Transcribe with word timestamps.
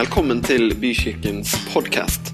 Velkommen 0.00 0.38
til 0.40 0.70
Bykirkens 0.80 1.50
podkast. 1.74 2.30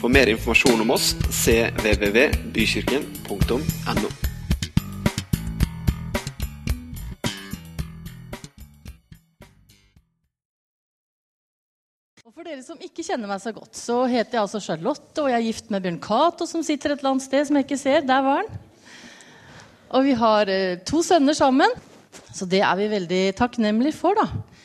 For 0.00 0.10
mer 0.10 0.26
informasjon 0.32 0.80
om 0.82 0.88
oss 0.90 1.12
cvvvbykirken.no. 1.30 4.08
Og 12.24 12.32
For 12.32 12.42
dere 12.42 12.64
som 12.66 12.82
ikke 12.82 13.06
kjenner 13.06 13.30
meg 13.30 13.46
så 13.46 13.54
godt, 13.54 13.78
så 13.78 14.02
heter 14.10 14.40
jeg 14.40 14.42
altså 14.42 14.58
Charlotte, 14.58 15.22
og 15.22 15.30
jeg 15.30 15.38
er 15.38 15.46
gift 15.46 15.70
med 15.70 15.86
Bjørn 15.86 16.02
Cato, 16.02 16.50
som 16.50 16.66
sitter 16.66 16.96
et 16.96 16.98
eller 16.98 17.14
annet 17.14 17.28
sted 17.28 17.46
som 17.46 17.54
jeg 17.60 17.68
ikke 17.68 17.78
ser. 17.78 18.02
Der 18.10 18.26
var 18.26 18.42
han. 18.42 18.50
Og 19.94 20.10
vi 20.10 20.18
har 20.18 20.50
eh, 20.50 20.82
to 20.82 21.06
sønner 21.06 21.38
sammen, 21.38 21.70
så 22.34 22.42
det 22.42 22.66
er 22.66 22.74
vi 22.82 22.90
veldig 22.98 23.38
takknemlige 23.38 23.94
for, 24.02 24.18
da. 24.18 24.57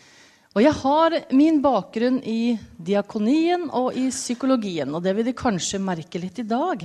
Og 0.53 0.61
jeg 0.61 0.73
har 0.83 1.15
min 1.33 1.57
bakgrunn 1.63 2.19
i 2.29 2.53
diakonien 2.77 3.65
og 3.73 3.95
i 3.97 4.05
psykologien, 4.13 4.91
og 4.93 5.01
det 5.01 5.15
vil 5.17 5.25
de 5.25 5.33
kanskje 5.33 5.81
merke 5.81 6.21
litt 6.21 6.37
i 6.43 6.45
dag. 6.45 6.83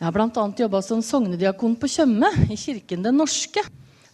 Jeg 0.00 0.06
har 0.06 0.14
bl.a. 0.14 0.44
jobba 0.62 0.80
som 0.80 1.02
sognediakon 1.02 1.74
på 1.76 1.90
Tjøme, 1.90 2.30
i 2.46 2.56
Kirken 2.56 3.02
Den 3.02 3.18
norske. 3.18 3.64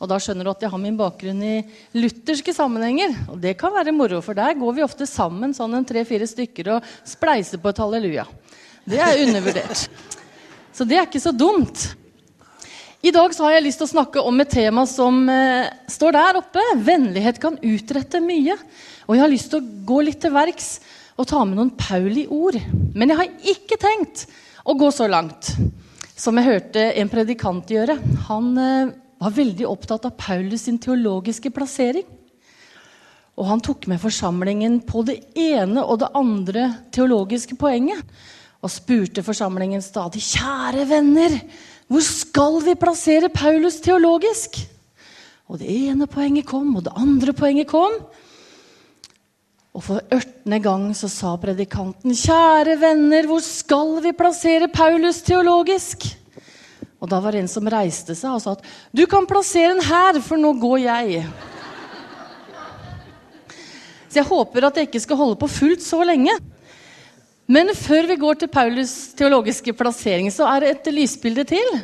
Og 0.00 0.08
da 0.10 0.16
skjønner 0.20 0.48
du 0.48 0.50
at 0.50 0.64
jeg 0.64 0.72
har 0.72 0.80
min 0.80 0.96
bakgrunn 0.96 1.44
i 1.44 1.54
lutherske 1.96 2.52
sammenhenger. 2.56 3.14
Og 3.32 3.38
det 3.40 3.54
kan 3.60 3.72
være 3.72 3.94
moro, 3.96 4.22
for 4.24 4.36
der 4.36 4.56
går 4.56 4.74
vi 4.76 4.84
ofte 4.84 5.06
sammen 5.08 5.52
sånn 5.56 5.76
en 5.76 5.86
tre-fire 5.88 6.28
stykker 6.28 6.72
og 6.74 6.90
spleiser 7.04 7.60
på 7.60 7.72
et 7.72 7.84
halleluja. 7.84 8.26
Det 8.88 9.00
er 9.00 9.22
undervurdert. 9.26 9.86
Så 10.72 10.88
det 10.88 10.98
er 10.98 11.08
ikke 11.08 11.22
så 11.22 11.36
dumt. 11.36 11.84
I 13.06 13.12
dag 13.14 13.30
har 13.38 13.52
jeg 13.54 13.62
lyst 13.62 13.78
til 13.78 13.86
å 13.86 13.92
snakke 13.92 14.22
om 14.26 14.40
et 14.42 14.50
tema 14.50 14.82
som 14.90 15.28
eh, 15.30 15.68
står 15.92 16.14
der 16.16 16.38
oppe. 16.40 16.62
Vennlighet 16.82 17.36
kan 17.38 17.58
utrette 17.62 18.18
mye. 18.24 18.56
Og 19.06 19.14
jeg 19.14 19.22
har 19.22 19.30
lyst 19.30 19.52
til 19.52 19.60
å 19.60 19.82
gå 19.86 20.00
litt 20.08 20.18
til 20.24 20.32
verks 20.34 20.70
og 21.14 21.28
ta 21.30 21.44
med 21.46 21.54
noen 21.54 21.70
Pauli-ord. 21.78 22.58
Men 22.98 23.12
jeg 23.12 23.20
har 23.20 23.52
ikke 23.52 23.78
tenkt 23.78 24.24
å 24.66 24.74
gå 24.74 24.88
så 24.90 25.06
langt 25.06 25.52
som 26.18 26.40
jeg 26.40 26.48
hørte 26.48 26.82
en 26.98 27.12
predikant 27.12 27.70
gjøre. 27.70 27.94
Han 28.26 28.50
eh, 28.58 28.90
var 29.22 29.38
veldig 29.38 29.68
opptatt 29.70 30.08
av 30.10 30.16
Paulus 30.18 30.66
sin 30.66 30.80
teologiske 30.82 31.54
plassering. 31.54 32.08
Og 33.38 33.46
han 33.52 33.62
tok 33.62 33.86
med 33.92 34.02
forsamlingen 34.02 34.80
på 34.88 35.04
det 35.06 35.20
ene 35.38 35.84
og 35.84 36.02
det 36.02 36.10
andre 36.16 36.72
teologiske 36.96 37.54
poenget. 37.60 38.02
Og 38.66 38.72
spurte 38.72 39.22
forsamlingen 39.22 39.84
stadig, 39.84 40.24
kjære 40.26 40.90
venner, 40.90 41.38
hvor 41.86 42.02
skal 42.02 42.60
vi 42.66 42.74
plassere 42.78 43.30
Paulus 43.30 43.78
teologisk? 43.82 44.58
Og 45.46 45.60
det 45.60 45.70
ene 45.70 46.08
poenget 46.10 46.48
kom, 46.48 46.72
og 46.74 46.86
det 46.88 46.94
andre 46.98 47.34
poenget 47.36 47.68
kom. 47.70 47.94
Og 49.76 49.84
for 49.84 50.00
ørtende 50.10 50.58
gang 50.64 50.88
så 50.96 51.08
sa 51.12 51.34
predikanten, 51.38 52.16
kjære 52.16 52.78
venner, 52.80 53.28
hvor 53.28 53.42
skal 53.44 53.98
vi 54.02 54.14
plassere 54.16 54.70
Paulus 54.72 55.20
teologisk? 55.22 56.08
Og 56.96 57.10
da 57.12 57.20
var 57.20 57.36
det 57.36 57.44
en 57.44 57.50
som 57.50 57.68
reiste 57.70 58.16
seg 58.16 58.38
og 58.38 58.42
sa 58.42 58.56
at 58.56 58.64
du 58.96 59.04
kan 59.06 59.28
plassere 59.28 59.74
den 59.76 59.84
her, 59.84 60.18
for 60.24 60.40
nå 60.40 60.54
går 60.58 60.78
jeg. 60.86 61.26
Så 64.08 64.22
jeg 64.22 64.30
håper 64.30 64.64
at 64.64 64.80
jeg 64.80 64.88
ikke 64.88 65.04
skal 65.04 65.20
holde 65.20 65.38
på 65.38 65.50
fullt 65.50 65.84
så 65.84 66.00
lenge. 66.08 66.32
Men 67.46 67.70
før 67.78 68.08
vi 68.10 68.18
går 68.18 68.40
til 68.40 68.50
Paulus 68.50 68.92
teologiske 69.18 69.74
plassering, 69.78 70.30
så 70.34 70.48
er 70.50 70.64
det 70.64 70.70
et 70.72 70.92
lysbilde 70.94 71.46
til. 71.46 71.80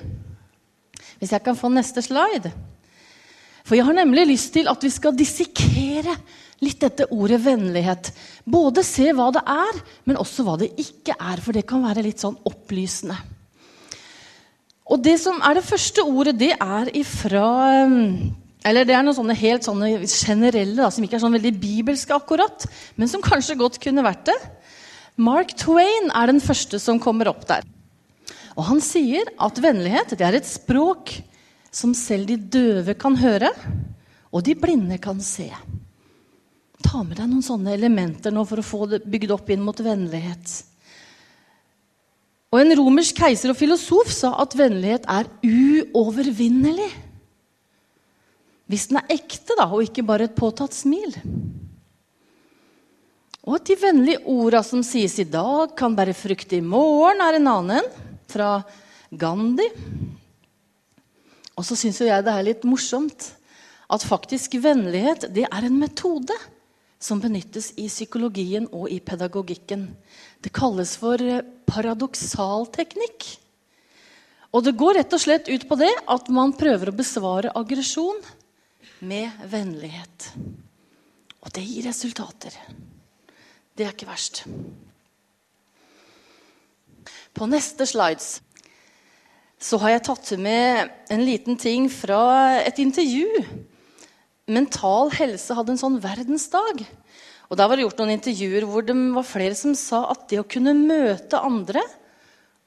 Hvis 1.22 1.32
jeg 1.32 1.42
kan 1.44 1.58
få 1.58 1.70
neste 1.70 2.02
slide. 2.02 2.50
For 3.62 3.78
jeg 3.78 3.86
har 3.86 3.94
nemlig 3.94 4.26
lyst 4.32 4.50
til 4.56 4.66
at 4.70 4.82
vi 4.82 4.90
skal 4.90 5.14
dissekere 5.14 6.16
litt 6.62 6.80
dette 6.82 7.06
ordet 7.14 7.38
vennlighet. 7.44 8.10
Både 8.42 8.82
se 8.86 9.08
hva 9.14 9.28
det 9.34 9.42
er, 9.46 9.78
men 10.06 10.18
også 10.18 10.44
hva 10.46 10.56
det 10.58 10.72
ikke 10.82 11.14
er. 11.14 11.42
For 11.42 11.54
det 11.54 11.66
kan 11.70 11.84
være 11.84 12.04
litt 12.06 12.22
sånn 12.22 12.38
opplysende. 12.48 13.16
Og 14.90 14.98
det 15.02 15.14
som 15.22 15.38
er 15.46 15.56
det 15.56 15.66
første 15.66 16.02
ordet, 16.02 16.34
det 16.40 16.52
er 16.58 16.90
ifra 16.98 17.46
Eller 18.66 18.86
det 18.86 18.94
er 18.94 19.02
noen 19.06 19.16
sånne 19.16 19.34
helt 19.38 19.66
sånne 19.66 19.88
generelle, 20.06 20.76
da, 20.78 20.90
som 20.90 21.02
ikke 21.02 21.16
er 21.18 21.22
sånn 21.22 21.34
veldig 21.34 21.54
bibelske 21.58 22.14
akkurat, 22.14 22.66
men 22.94 23.10
som 23.10 23.22
kanskje 23.22 23.56
godt 23.58 23.80
kunne 23.82 24.04
vært 24.06 24.28
det. 24.28 24.36
Mark 25.20 25.52
Twain 25.60 26.08
er 26.16 26.30
den 26.30 26.40
første 26.40 26.80
som 26.80 27.00
kommer 27.02 27.28
opp 27.28 27.44
der. 27.48 27.66
Og 28.56 28.64
han 28.68 28.80
sier 28.84 29.28
at 29.40 29.60
vennlighet 29.60 30.14
det 30.16 30.24
er 30.24 30.38
et 30.38 30.48
språk 30.48 31.12
som 31.72 31.94
selv 31.96 32.28
de 32.28 32.36
døve 32.36 32.94
kan 33.00 33.16
høre, 33.20 33.50
og 34.32 34.44
de 34.44 34.56
blinde 34.56 34.98
kan 35.00 35.20
se. 35.24 35.48
Ta 36.82 37.02
med 37.04 37.16
deg 37.16 37.28
noen 37.28 37.44
sånne 37.44 37.72
elementer 37.76 38.32
nå 38.32 38.44
for 38.48 38.60
å 38.60 38.66
få 38.66 38.88
det 38.90 39.02
bygd 39.08 39.32
opp 39.36 39.52
inn 39.52 39.64
mot 39.64 39.80
vennlighet. 39.80 40.52
Og 42.52 42.60
En 42.60 42.74
romersk 42.76 43.16
keiser 43.16 43.52
og 43.52 43.56
filosof 43.56 44.10
sa 44.12 44.34
at 44.42 44.56
vennlighet 44.56 45.08
er 45.08 45.28
uovervinnelig. 45.40 46.90
Hvis 48.68 48.88
den 48.90 49.00
er 49.00 49.14
ekte, 49.16 49.56
da, 49.56 49.68
og 49.72 49.84
ikke 49.84 50.04
bare 50.04 50.28
et 50.28 50.36
påtatt 50.36 50.76
smil. 50.76 51.16
Og 53.42 53.58
de 53.66 53.74
vennlige 53.74 54.22
orda 54.30 54.60
som 54.62 54.84
sies 54.86 55.16
i 55.18 55.26
dag, 55.26 55.72
kan 55.74 55.96
bære 55.98 56.14
frukt 56.14 56.52
i 56.54 56.60
morgen, 56.62 57.22
er 57.24 57.40
en 57.40 57.50
annen. 57.50 57.88
Fra 58.30 58.62
Gandhi. 59.10 59.66
Og 61.58 61.66
så 61.66 61.76
syns 61.76 62.00
jeg 62.00 62.24
det 62.24 62.32
er 62.32 62.46
litt 62.46 62.62
morsomt 62.64 63.32
at 63.92 64.06
faktisk 64.06 64.54
vennlighet 64.62 65.26
det 65.34 65.44
er 65.44 65.66
en 65.66 65.76
metode 65.76 66.36
som 67.02 67.20
benyttes 67.20 67.72
i 67.82 67.88
psykologien 67.90 68.68
og 68.70 68.86
i 68.94 69.00
pedagogikken. 69.04 69.88
Det 70.40 70.54
kalles 70.54 70.94
for 71.00 71.20
paradoksalteknikk. 71.68 73.26
Og 74.52 74.64
det 74.64 74.76
går 74.78 75.00
rett 75.00 75.16
og 75.16 75.22
slett 75.22 75.50
ut 75.50 75.66
på 75.68 75.78
det 75.80 75.92
at 76.14 76.30
man 76.32 76.54
prøver 76.56 76.92
å 76.92 76.96
besvare 76.96 77.52
aggresjon 77.58 78.22
med 79.02 79.44
vennlighet. 79.50 80.30
Og 81.42 81.52
det 81.56 81.66
gir 81.66 81.88
resultater. 81.90 82.54
Det 83.82 83.88
er 83.88 83.94
ikke 83.96 84.06
verst. 84.06 84.44
På 87.34 87.48
neste 87.50 87.82
slides 87.90 88.36
så 89.58 89.78
har 89.82 89.96
jeg 89.96 90.02
tatt 90.06 90.28
med 90.38 90.92
en 91.10 91.22
liten 91.26 91.58
ting 91.58 91.88
fra 91.90 92.60
et 92.60 92.78
intervju. 92.78 93.42
Mental 94.54 95.10
Helse 95.16 95.56
hadde 95.58 95.74
en 95.74 95.80
sånn 95.80 95.98
verdensdag. 96.04 96.84
Og 97.50 97.58
Der 97.58 97.72
var 97.72 97.74
det 97.74 97.88
gjort 97.88 98.04
noen 98.04 98.14
intervjuer 98.14 98.68
hvor 98.70 98.86
det 98.86 98.94
var 99.16 99.26
flere 99.26 99.58
som 99.58 99.74
sa 99.74 100.04
at 100.14 100.28
det 100.30 100.38
å 100.38 100.46
kunne 100.46 100.76
møte 100.78 101.42
andre 101.42 101.82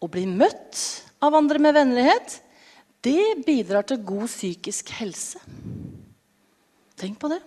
og 0.04 0.12
bli 0.18 0.26
møtt 0.28 0.84
av 1.24 1.40
andre 1.40 1.64
med 1.64 1.78
vennlighet, 1.80 2.42
det 3.08 3.46
bidrar 3.48 3.88
til 3.88 4.04
god 4.04 4.28
psykisk 4.28 4.92
helse. 5.00 5.40
Tenk 7.00 7.24
på 7.24 7.32
det. 7.32 7.40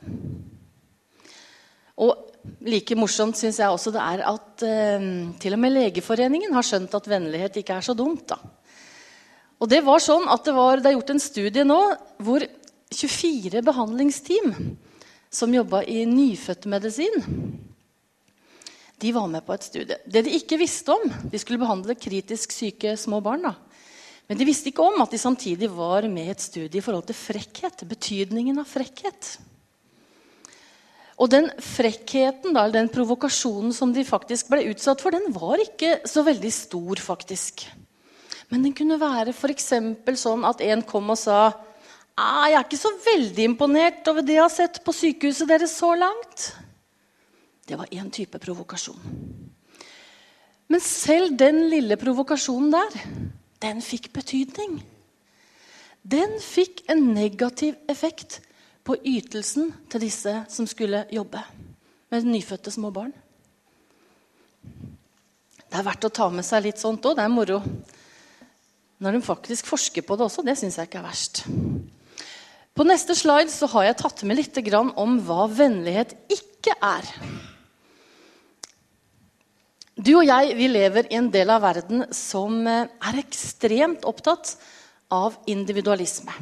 Og 2.00 2.16
like 2.64 2.96
morsomt 2.98 3.38
syns 3.38 3.58
jeg 3.60 3.72
også 3.72 3.92
det 3.94 4.02
er 4.02 4.22
at 4.28 4.64
eh, 4.66 5.08
til 5.40 5.56
og 5.56 5.60
med 5.62 5.74
Legeforeningen 5.74 6.54
har 6.56 6.66
skjønt 6.66 6.94
at 6.98 7.10
vennlighet 7.10 7.60
ikke 7.60 7.78
er 7.78 7.86
så 7.86 7.94
dumt. 7.96 8.26
da. 8.30 8.38
Og 9.58 9.68
Det 9.70 9.82
var 9.84 10.02
sånn 10.02 10.28
at 10.30 10.44
det, 10.46 10.54
var, 10.54 10.78
det 10.78 10.90
er 10.90 10.98
gjort 10.98 11.14
en 11.14 11.22
studie 11.22 11.64
nå 11.66 11.80
hvor 12.22 12.44
24 12.94 13.62
behandlingsteam 13.66 14.52
som 15.30 15.52
jobba 15.52 15.82
i 15.84 16.04
nyfødtmedisin, 16.08 17.24
de 18.98 19.10
var 19.14 19.28
med 19.30 19.44
på 19.46 19.54
et 19.54 19.66
studie. 19.66 19.98
Det 20.06 20.24
de 20.26 20.34
ikke 20.34 20.58
visste 20.58 20.90
om 20.90 21.04
De 21.30 21.38
skulle 21.38 21.60
behandle 21.60 21.94
kritisk 21.94 22.54
syke 22.54 22.96
små 22.98 23.20
barn. 23.22 23.42
da. 23.42 23.54
Men 24.28 24.38
de 24.38 24.44
visste 24.48 24.72
ikke 24.72 24.84
om 24.84 25.00
at 25.00 25.12
de 25.14 25.18
samtidig 25.18 25.70
var 25.70 26.08
med 26.10 26.26
i 26.26 26.32
et 26.34 26.42
studie 26.42 26.78
i 26.78 26.82
forhold 26.84 27.06
til 27.06 27.16
frekkhet. 27.16 27.86
Betydningen 27.88 28.58
av 28.58 28.66
frekkhet. 28.66 29.38
Og 31.18 31.30
den 31.32 31.48
frekkheten, 31.58 32.54
da, 32.54 32.68
den 32.70 32.90
provokasjonen 32.92 33.74
som 33.74 33.90
de 33.94 34.04
faktisk 34.06 34.52
ble 34.52 34.68
utsatt 34.70 35.02
for, 35.02 35.14
den 35.14 35.32
var 35.34 35.58
ikke 35.62 35.98
så 36.06 36.22
veldig 36.26 36.52
stor, 36.54 37.02
faktisk. 37.02 37.64
Men 38.52 38.62
den 38.64 38.74
kunne 38.76 39.00
være 39.00 39.34
f.eks. 39.34 39.72
sånn 40.22 40.46
at 40.46 40.62
en 40.64 40.84
kom 40.86 41.10
og 41.10 41.18
sa 41.18 41.40
ah, 42.18 42.46
'Jeg 42.46 42.54
er 42.54 42.64
ikke 42.64 42.80
så 42.80 42.92
veldig 43.04 43.44
imponert 43.44 44.08
over 44.08 44.22
det 44.22 44.38
jeg 44.38 44.44
har 44.46 44.54
sett 44.54 44.80
på 44.84 44.94
sykehuset 44.94 45.50
deres 45.50 45.74
så 45.74 45.92
langt.' 45.98 46.52
Det 47.68 47.76
var 47.76 47.90
én 47.92 48.08
type 48.10 48.38
provokasjon. 48.40 49.02
Men 50.68 50.80
selv 50.80 51.36
den 51.36 51.66
lille 51.68 51.98
provokasjonen 52.00 52.70
der, 52.72 52.94
den 53.60 53.82
fikk 53.84 54.08
betydning. 54.12 54.78
Den 56.00 56.38
fikk 56.40 56.86
en 56.88 57.10
negativ 57.12 57.76
effekt 57.88 58.40
på 58.88 58.96
ytelsen 59.04 59.72
til 59.92 60.00
disse 60.06 60.32
som 60.48 60.68
skulle 60.68 61.04
jobbe 61.12 61.42
med 62.08 62.28
nyfødte 62.28 62.72
små 62.72 62.90
barn. 62.94 63.12
Det 65.68 65.76
er 65.76 65.84
verdt 65.84 66.06
å 66.08 66.14
ta 66.14 66.30
med 66.32 66.46
seg 66.48 66.64
litt 66.64 66.80
sånt 66.80 67.04
òg. 67.04 67.18
Det 67.18 67.26
er 67.26 67.32
moro. 67.32 67.58
Når 69.04 69.14
de 69.14 69.26
faktisk 69.26 69.68
forsker 69.68 70.06
på 70.06 70.16
det 70.16 70.24
også, 70.24 70.44
det 70.46 70.56
syns 70.56 70.78
jeg 70.80 70.88
ikke 70.88 71.02
er 71.02 71.06
verst. 71.06 71.42
På 72.72 72.86
neste 72.86 73.12
slide 73.18 73.52
så 73.52 73.68
har 73.74 73.88
jeg 73.88 73.98
tatt 74.00 74.24
med 74.24 74.38
litt 74.38 74.58
om 74.96 75.18
hva 75.26 75.44
vennlighet 75.50 76.16
ikke 76.32 76.72
er. 76.80 77.12
Du 79.98 80.12
og 80.14 80.24
jeg 80.24 80.54
vi 80.56 80.70
lever 80.70 81.10
i 81.10 81.18
en 81.18 81.28
del 81.34 81.50
av 81.50 81.64
verden 81.66 82.06
som 82.14 82.62
eh, 82.70 82.86
er 82.86 83.18
ekstremt 83.18 84.06
opptatt 84.06 84.54
av 85.10 85.34
individualisme. 85.50 86.32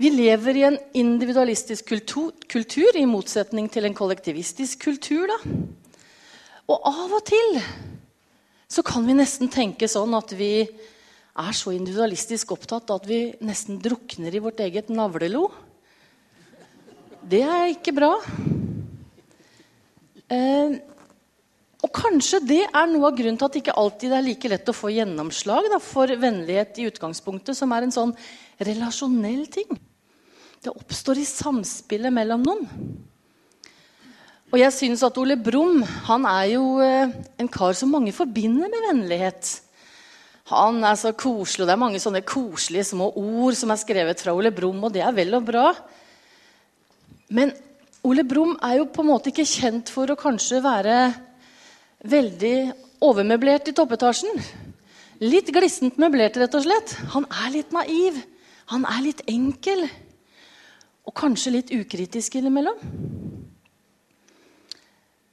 Vi 0.00 0.08
lever 0.08 0.56
i 0.56 0.62
en 0.64 0.78
individualistisk 0.96 1.90
kultur, 1.90 2.30
kultur 2.48 2.96
i 2.96 3.04
motsetning 3.04 3.66
til 3.68 3.84
en 3.84 3.96
kollektivistisk 3.96 4.86
kultur. 4.86 5.28
Da. 5.28 5.36
Og 6.72 6.86
av 6.88 7.18
og 7.18 7.24
til 7.28 7.58
så 8.70 8.84
kan 8.86 9.04
vi 9.04 9.16
nesten 9.18 9.50
tenke 9.52 9.90
sånn 9.90 10.14
at 10.16 10.32
vi 10.38 10.54
er 10.64 11.56
så 11.56 11.74
individualistisk 11.74 12.54
opptatt 12.56 12.92
at 12.94 13.04
vi 13.10 13.18
nesten 13.44 13.76
drukner 13.82 14.32
i 14.32 14.40
vårt 14.40 14.62
eget 14.64 14.88
navlelo. 14.88 15.50
Det 17.20 17.42
er 17.44 17.66
ikke 17.74 17.92
bra. 17.98 18.14
Eh, 20.32 20.80
og 21.84 21.92
kanskje 21.96 22.40
det 22.46 22.62
er 22.70 22.88
noe 22.88 23.10
av 23.10 23.20
grunnen 23.20 23.36
til 23.36 23.50
at 23.50 23.52
det 23.52 23.64
ikke 23.66 23.76
alltid 23.84 24.16
er 24.16 24.24
like 24.24 24.54
lett 24.54 24.72
å 24.72 24.78
få 24.80 24.94
gjennomslag 24.96 25.68
da, 25.74 25.82
for 25.82 26.08
vennlighet 26.24 26.80
i 26.80 26.88
utgangspunktet, 26.88 27.52
som 27.58 27.76
er 27.76 27.84
en 27.84 27.96
sånn 28.00 28.16
relasjonell 28.64 29.44
ting. 29.52 29.80
Det 30.60 30.72
oppstår 30.76 31.22
i 31.22 31.24
samspillet 31.24 32.12
mellom 32.12 32.42
noen. 32.44 32.66
Og 34.50 34.58
jeg 34.58 34.74
synes 34.74 35.02
at 35.06 35.16
Ole 35.22 35.38
Brumm 35.40 35.80
han 36.08 36.26
er 36.28 36.46
jo 36.56 36.64
eh, 36.82 37.12
en 37.40 37.48
kar 37.48 37.72
som 37.78 37.92
mange 37.94 38.12
forbinder 38.12 38.68
med 38.68 38.86
vennlighet. 38.88 39.54
Han 40.50 40.82
er 40.82 40.98
så 40.98 41.14
koselig, 41.14 41.62
og 41.62 41.70
Det 41.70 41.74
er 41.76 41.84
mange 41.84 42.02
sånne 42.02 42.24
koselige 42.26 42.88
små 42.90 43.12
ord 43.14 43.56
som 43.56 43.70
er 43.70 43.80
skrevet 43.80 44.20
fra 44.20 44.34
Ole 44.34 44.50
Brumm, 44.52 44.82
og 44.84 44.92
det 44.92 45.04
er 45.06 45.14
vel 45.14 45.38
og 45.38 45.46
bra. 45.46 45.70
Men 47.30 47.54
Ole 48.02 48.26
Brumm 48.26 48.56
er 48.66 48.80
jo 48.80 48.90
på 48.90 49.04
en 49.04 49.10
måte 49.12 49.30
ikke 49.30 49.46
kjent 49.46 49.94
for 49.94 50.10
å 50.10 50.18
kanskje 50.18 50.60
være 50.64 50.98
veldig 52.10 52.54
overmøblert 53.06 53.70
i 53.70 53.76
toppetasjen. 53.76 54.44
Litt 55.22 55.54
glissent 55.54 55.96
møblert, 56.00 56.36
rett 56.40 56.58
og 56.58 56.66
slett. 56.66 56.98
Han 57.14 57.28
er 57.46 57.50
litt 57.54 57.72
naiv. 57.76 58.18
Han 58.74 58.84
er 58.88 59.04
litt 59.04 59.24
enkel. 59.30 59.86
Og 61.08 61.16
kanskje 61.16 61.54
litt 61.54 61.72
ukritisk 61.74 62.36
innimellom. 62.38 62.80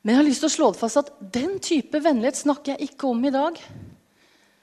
Men 0.02 0.14
jeg 0.14 0.20
har 0.22 0.28
lyst 0.30 0.44
til 0.46 0.48
å 0.48 0.56
slå 0.56 0.68
det 0.72 0.80
fast 0.80 1.02
at 1.02 1.10
den 1.20 1.58
type 1.60 2.00
vennlighet 2.00 2.40
snakker 2.40 2.76
jeg 2.76 2.94
ikke 2.94 3.10
om 3.10 3.26
i 3.28 3.34
dag. 3.34 3.58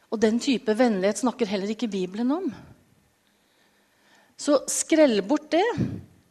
Og 0.08 0.20
den 0.22 0.38
type 0.40 0.72
vennlighet 0.78 1.20
snakker 1.20 1.50
heller 1.50 1.74
ikke 1.74 1.90
Bibelen 1.92 2.30
om. 2.32 2.48
Så 4.40 4.62
skrell 4.70 5.20
bort 5.26 5.50
det 5.52 5.66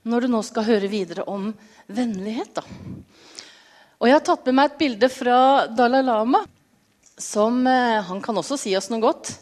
når 0.10 0.26
du 0.26 0.32
nå 0.34 0.42
skal 0.44 0.66
høre 0.68 0.90
videre 0.92 1.28
om 1.30 1.52
vennlighet. 1.88 2.58
da. 2.58 2.64
Og 4.02 4.10
jeg 4.10 4.18
har 4.18 4.26
tatt 4.26 4.50
med 4.50 4.58
meg 4.58 4.72
et 4.72 4.82
bilde 4.82 5.08
fra 5.14 5.38
Dalai 5.72 6.02
Lama. 6.04 6.44
Som 7.14 7.62
eh, 7.70 8.02
Han 8.04 8.20
kan 8.26 8.36
også 8.42 8.58
si 8.58 8.74
oss 8.76 8.90
noe 8.90 9.04
godt. 9.04 9.36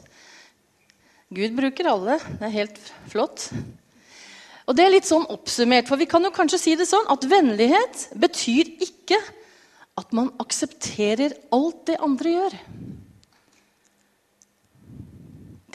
Gud 1.31 1.55
bruker 1.55 1.87
alle. 1.93 2.19
Det 2.19 2.49
er 2.49 2.57
helt 2.59 2.81
flott. 3.09 3.47
Og 4.71 4.77
det 4.79 4.85
er 4.87 4.93
litt 4.93 5.07
sånn 5.07 5.25
oppsummert, 5.27 5.89
for 5.91 5.99
vi 5.99 6.07
kan 6.07 6.23
jo 6.23 6.31
kanskje 6.31 6.57
si 6.61 6.73
det 6.79 6.85
sånn 6.87 7.09
at 7.11 7.25
vennlighet 7.27 8.05
betyr 8.15 8.69
ikke 8.79 9.17
at 9.99 10.13
man 10.15 10.29
aksepterer 10.39 11.35
alt 11.51 11.81
det 11.89 11.97
andre 11.99 12.31
gjør. 12.31 12.55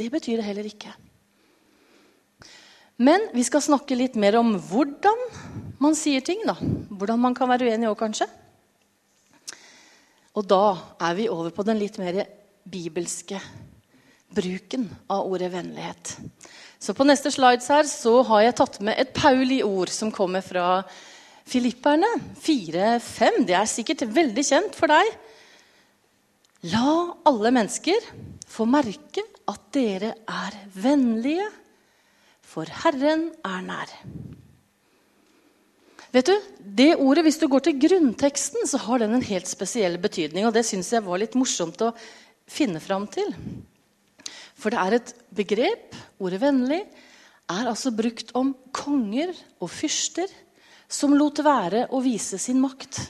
Det 0.01 0.09
betyr 0.15 0.41
det 0.41 0.47
heller 0.49 0.71
ikke. 0.71 0.95
Men 2.97 3.29
vi 3.37 3.45
skal 3.45 3.67
snakke 3.67 4.01
litt 4.01 4.17
mer 4.17 4.39
om 4.41 4.55
hvordan 4.65 5.21
man 5.85 5.93
sier 5.93 6.25
ting. 6.25 6.41
da. 6.49 6.57
Hvordan 6.89 7.21
man 7.21 7.37
kan 7.37 7.53
være 7.53 7.69
uenig 7.69 7.91
òg, 7.91 7.99
kanskje. 8.01 8.31
Og 10.41 10.49
da 10.49 10.73
er 11.05 11.21
vi 11.21 11.29
over 11.29 11.53
på 11.53 11.69
den 11.69 11.85
litt 11.85 12.01
mer 12.01 12.25
bibelske 12.65 13.45
bruken 14.33 14.89
av 15.13 15.29
ordet 15.29 15.53
vennlighet. 15.53 16.17
Så 16.79 16.95
På 16.95 17.07
neste 17.09 17.33
slides 17.33 17.69
her 17.73 17.87
så 17.89 18.21
har 18.29 18.47
jeg 18.47 18.57
tatt 18.59 18.81
med 18.85 18.99
et 19.01 19.13
Pauli-ord 19.17 19.91
som 19.93 20.13
kommer 20.13 20.45
fra 20.45 20.83
Filipperne 21.47 22.09
4-5. 22.43 23.45
Det 23.49 23.57
er 23.57 23.71
sikkert 23.71 24.05
veldig 24.13 24.45
kjent 24.45 24.77
for 24.77 24.93
deg. 24.93 25.13
La 26.73 27.15
alle 27.29 27.53
mennesker 27.55 28.11
få 28.51 28.67
merke 28.69 29.25
at 29.47 29.63
dere 29.75 30.15
er 30.27 30.57
vennlige, 30.75 31.47
for 32.47 32.69
Herren 32.83 33.29
er 33.45 33.63
nær. 33.67 33.93
Vet 36.15 36.31
du, 36.31 36.37
det 36.59 36.95
ordet, 36.97 37.25
Hvis 37.27 37.39
du 37.39 37.49
går 37.49 37.61
til 37.67 37.79
grunnteksten, 37.81 38.67
så 38.67 38.79
har 38.79 38.99
den 38.99 39.15
en 39.15 39.23
helt 39.23 39.49
spesiell 39.49 39.99
betydning. 39.99 40.47
og 40.47 40.55
Det 40.55 40.65
syns 40.65 40.93
jeg 40.93 41.05
var 41.05 41.19
litt 41.19 41.35
morsomt 41.35 41.81
å 41.83 41.93
finne 42.49 42.81
fram 42.81 43.07
til. 43.07 43.35
For 44.57 44.73
det 44.73 44.81
er 44.81 44.97
et 44.97 45.13
begrep, 45.37 45.95
ordet 46.19 46.41
'vennlig', 46.41 46.87
er 47.47 47.69
altså 47.71 47.93
brukt 47.95 48.33
om 48.35 48.55
konger 48.75 49.31
og 49.61 49.71
fyrster 49.71 50.31
som 50.89 51.15
lot 51.15 51.39
være 51.45 51.87
å 51.95 52.01
vise 52.03 52.39
sin 52.39 52.59
makt. 52.63 53.01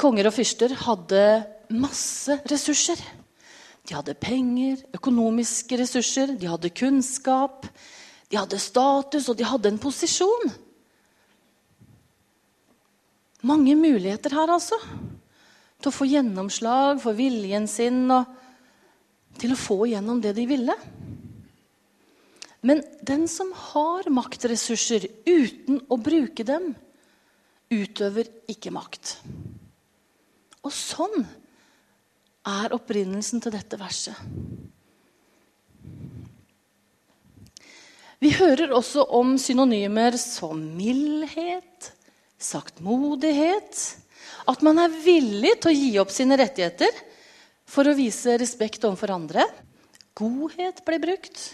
Konger 0.00 0.30
og 0.30 0.34
fyrster 0.34 0.74
hadde 0.86 1.22
masse 1.76 2.40
ressurser. 2.50 2.98
De 3.86 3.94
hadde 3.94 4.16
penger, 4.18 4.80
økonomiske 4.94 5.78
ressurser, 5.80 6.34
de 6.38 6.48
hadde 6.48 6.72
kunnskap, 6.74 7.66
de 8.30 8.38
hadde 8.38 8.58
status, 8.62 9.28
og 9.28 9.36
de 9.38 9.46
hadde 9.46 9.72
en 9.72 9.80
posisjon. 9.82 10.52
Mange 13.42 13.74
muligheter 13.74 14.34
her, 14.36 14.52
altså. 14.52 14.78
Til 15.80 15.90
å 15.90 15.94
få 15.96 16.06
gjennomslag 16.06 17.00
for 17.02 17.16
viljen 17.16 17.66
sin 17.70 18.04
og 18.12 18.39
til 19.38 19.54
å 19.54 19.58
få 19.58 19.84
igjennom 19.86 20.20
det 20.22 20.34
de 20.38 20.46
ville. 20.50 20.74
Men 22.60 22.82
den 23.06 23.28
som 23.30 23.52
har 23.56 24.08
maktressurser 24.12 25.06
uten 25.24 25.80
å 25.88 25.96
bruke 26.00 26.44
dem, 26.44 26.74
utøver 27.70 28.28
ikke 28.50 28.72
makt. 28.74 29.14
Og 30.66 30.72
sånn 30.74 31.22
er 32.50 32.74
opprinnelsen 32.76 33.40
til 33.40 33.54
dette 33.54 33.78
verset. 33.80 34.16
Vi 38.20 38.34
hører 38.36 38.74
også 38.76 39.06
om 39.16 39.38
synonymer 39.40 40.18
som 40.20 40.58
mildhet, 40.76 41.92
saktmodighet. 42.36 43.78
At 44.50 44.60
man 44.66 44.80
er 44.82 44.92
villig 44.92 45.54
til 45.62 45.70
å 45.70 45.78
gi 45.78 45.94
opp 46.02 46.12
sine 46.12 46.36
rettigheter 46.36 46.92
for 47.70 47.86
å 47.86 47.96
vise 47.96 48.34
respekt 48.40 48.84
overfor 48.86 49.14
andre. 49.14 49.46
Godhet 50.18 50.82
blir 50.86 51.02
brukt. 51.02 51.44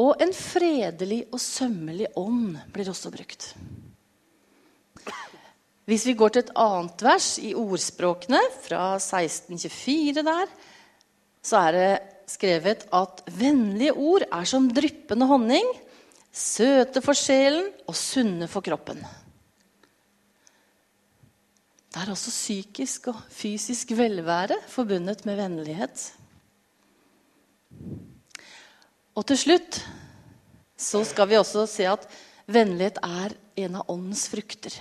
Og 0.00 0.22
en 0.22 0.32
fredelig 0.34 1.26
og 1.28 1.42
sømmelig 1.42 2.08
ånd 2.18 2.56
blir 2.72 2.88
også 2.88 3.12
brukt. 3.12 3.52
Hvis 5.90 6.06
vi 6.06 6.14
går 6.14 6.32
til 6.32 6.44
et 6.44 6.52
annet 6.60 7.02
vers 7.02 7.28
i 7.42 7.50
ordspråkene, 7.58 8.40
fra 8.62 8.94
1624 9.00 10.22
der, 10.24 10.52
så 11.42 11.64
er 11.66 11.76
det 11.76 11.92
skrevet 12.30 12.84
at 12.94 13.24
vennlige 13.34 13.96
ord 13.98 14.24
er 14.28 14.46
som 14.46 14.68
dryppende 14.70 15.26
honning, 15.26 15.66
søte 16.30 17.02
for 17.02 17.18
sjelen 17.18 17.72
og 17.90 17.98
sunne 17.98 18.46
for 18.48 18.62
kroppen. 18.62 19.02
Det 21.90 21.98
er 21.98 22.12
altså 22.12 22.30
psykisk 22.30 23.08
og 23.10 23.22
fysisk 23.34 23.90
velvære 23.98 24.60
forbundet 24.70 25.24
med 25.26 25.40
vennlighet. 25.40 26.04
Og 29.18 29.26
til 29.26 29.38
slutt 29.38 29.80
så 30.78 31.02
skal 31.04 31.28
vi 31.28 31.38
også 31.40 31.66
se 31.66 31.88
at 31.90 32.06
vennlighet 32.46 33.02
er 33.02 33.34
en 33.64 33.80
av 33.80 33.90
åndens 33.90 34.28
frukter. 34.30 34.78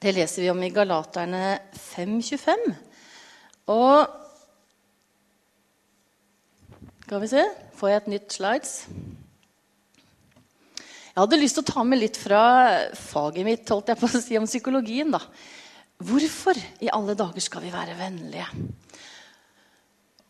Det 0.00 0.14
leser 0.16 0.46
vi 0.46 0.50
om 0.50 0.62
i 0.64 0.72
Galaterne 0.72 1.58
5.25. 1.76 2.72
Og 3.68 4.08
skal 7.04 7.20
vi 7.20 7.34
se 7.36 7.44
Får 7.76 7.88
jeg 7.88 8.00
et 8.00 8.08
nytt 8.12 8.34
slides? 8.34 8.72
Jeg 11.10 11.18
hadde 11.18 11.40
lyst 11.40 11.56
til 11.58 11.64
å 11.64 11.72
ta 11.72 11.82
med 11.82 11.98
litt 11.98 12.18
fra 12.20 12.42
faget 12.94 13.46
mitt 13.46 13.70
holdt 13.72 13.90
jeg 13.90 13.98
på 13.98 14.06
å 14.06 14.20
si, 14.22 14.36
om 14.38 14.46
psykologien. 14.46 15.10
da. 15.10 15.18
Hvorfor 15.98 16.58
i 16.80 16.88
alle 16.88 17.16
dager 17.18 17.42
skal 17.42 17.64
vi 17.64 17.72
være 17.74 17.96
vennlige? 17.98 18.46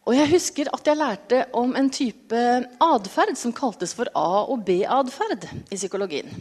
Og 0.09 0.17
jeg 0.17 0.31
husker 0.33 0.71
at 0.73 0.89
jeg 0.89 0.99
lærte 0.99 1.43
om 1.55 1.75
en 1.77 1.91
type 1.93 2.41
atferd 2.83 3.37
som 3.39 3.53
kaltes 3.53 3.93
for 3.95 4.09
A- 4.17 4.49
og 4.49 4.65
B-atferd 4.65 5.45
i 5.69 5.77
psykologien. 5.77 6.33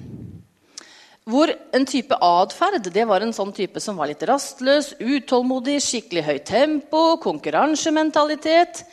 Hvor 1.29 1.51
en 1.75 1.85
type 1.85 2.15
atferd 2.15 2.87
var 3.05 3.21
en 3.21 3.35
sånn 3.35 3.51
type 3.53 3.83
som 3.83 3.99
var 3.99 4.09
litt 4.09 4.23
rastløs, 4.25 4.95
utålmodig, 4.97 5.77
skikkelig 5.83 6.23
høyt 6.25 6.47
tempo, 6.47 7.03
konkurransementalitet 7.21 8.85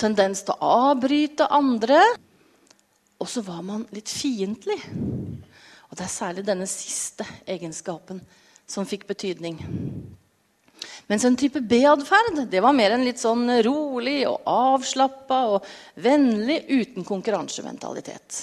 tendens 0.00 0.44
til 0.46 0.54
å 0.56 0.70
avbryte 0.92 1.50
andre. 1.52 1.98
Og 3.22 3.28
så 3.30 3.42
var 3.44 3.62
man 3.64 3.86
litt 3.96 4.12
fiendtlig. 4.12 4.78
Og 5.86 5.96
det 5.96 6.04
er 6.04 6.12
særlig 6.12 6.44
denne 6.46 6.66
siste 6.68 7.24
egenskapen 7.48 8.20
som 8.68 8.88
fikk 8.88 9.06
betydning. 9.08 9.60
Mens 11.06 11.24
en 11.24 11.36
type 11.38 11.62
B-atferd 11.62 12.42
det 12.50 12.60
var 12.62 12.74
mer 12.76 12.96
en 12.96 13.04
litt 13.06 13.20
sånn 13.22 13.46
rolig 13.64 14.18
og 14.28 14.42
avslappa 14.50 15.38
og 15.54 15.68
vennlig 16.02 16.64
uten 16.68 17.06
konkurransementalitet. 17.06 18.40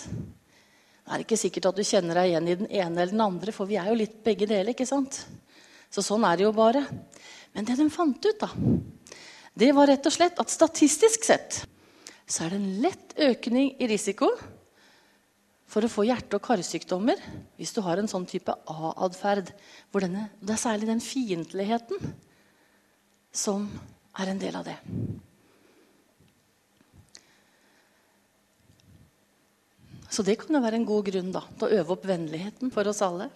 Det 1.03 1.11
er 1.11 1.25
ikke 1.25 1.37
sikkert 1.37 1.67
at 1.69 1.77
du 1.77 1.83
kjenner 1.85 2.17
deg 2.21 2.31
igjen 2.31 2.47
i 2.47 2.57
den 2.61 2.69
ene 2.71 3.03
eller 3.03 3.11
den 3.11 3.25
andre, 3.25 3.53
for 3.53 3.69
vi 3.69 3.75
er 3.77 3.91
jo 3.91 3.99
litt 3.99 4.21
begge 4.23 4.47
deler. 4.47 4.71
ikke 4.71 4.87
sant? 4.87 5.19
Så 5.91 6.01
sånn 6.01 6.23
er 6.25 6.39
det 6.39 6.47
jo 6.47 6.53
bare. 6.55 6.85
Men 7.53 7.67
det 7.67 7.75
de 7.77 7.89
fant 7.91 8.17
ut, 8.23 8.39
da, 8.39 8.49
det 9.53 9.69
var 9.75 9.91
rett 9.91 10.07
og 10.09 10.15
slett 10.15 10.39
at 10.41 10.49
statistisk 10.49 11.27
sett 11.27 11.61
så 12.23 12.45
er 12.45 12.53
det 12.53 12.57
en 12.57 12.81
lett 12.81 13.13
økning 13.19 13.73
i 13.83 13.87
risiko 13.91 14.29
for 15.73 15.85
å 15.85 15.89
få 15.89 16.05
hjerte- 16.05 16.37
og 16.37 16.45
karsykdommer 16.45 17.17
hvis 17.57 17.73
du 17.73 17.81
har 17.81 17.97
en 17.97 18.09
sånn 18.09 18.27
type 18.29 18.53
A-atferd. 18.53 19.49
Det 19.89 20.53
er 20.53 20.61
særlig 20.61 20.91
den 20.91 21.01
fiendtligheten 21.01 22.13
som 23.33 23.65
er 24.21 24.29
en 24.29 24.41
del 24.41 24.59
av 24.59 24.67
det. 24.69 24.77
Så 30.13 30.21
det 30.21 30.35
kan 30.37 30.53
jo 30.53 30.61
være 30.61 30.77
en 30.77 30.85
god 30.85 31.07
grunn 31.07 31.31
da, 31.33 31.41
til 31.57 31.65
å 31.65 31.79
øve 31.79 31.95
opp 31.95 32.03
vennligheten 32.05 32.69
for 32.73 32.85
oss 32.91 33.01
alle. 33.01 33.31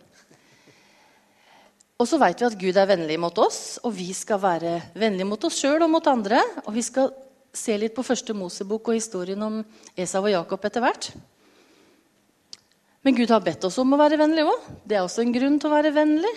Og 1.98 2.06
så 2.06 2.20
vet 2.22 2.38
vi 2.38 2.46
at 2.46 2.58
Gud 2.62 2.77
er 2.77 2.91
vennlig 2.91 3.15
mot 3.17 3.39
oss, 3.41 3.79
og 3.82 3.96
vi 3.98 4.12
skal 4.13 4.38
være 4.44 4.75
vennlige 4.94 5.25
mot 5.25 5.48
oss 5.50 5.58
sjøl 5.58 5.82
og 5.82 5.89
mot 5.89 6.10
andre. 6.12 6.44
Og 6.67 6.75
vi 6.75 6.84
skal 6.86 7.10
se 7.50 7.74
litt 7.82 7.96
på 7.98 8.06
første 8.06 8.36
Mosebok 8.38 8.91
og 8.91 9.00
historien 9.00 9.41
om 9.41 9.63
Esau 9.98 10.22
og 10.22 10.29
Jakob 10.36 10.70
etter 10.70 10.86
hvert. 10.86 11.10
Men 13.08 13.16
Gud 13.16 13.30
har 13.32 13.40
bedt 13.40 13.64
oss 13.64 13.78
om 13.80 13.94
å 13.96 13.98
være 14.02 14.18
vennlige 14.20 14.52
òg. 14.52 14.64
Det 14.84 14.98
er 14.98 15.06
også 15.06 15.22
en 15.24 15.30
grunn 15.32 15.54
til 15.64 15.70
å 15.70 15.72
være 15.78 15.94
vennlig. 15.96 16.32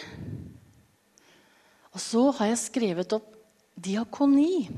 Og 1.90 1.98
så 1.98 2.22
har 2.36 2.52
jeg 2.52 2.60
skrevet 2.60 3.14
opp 3.16 3.26
diakoni. 3.74 4.68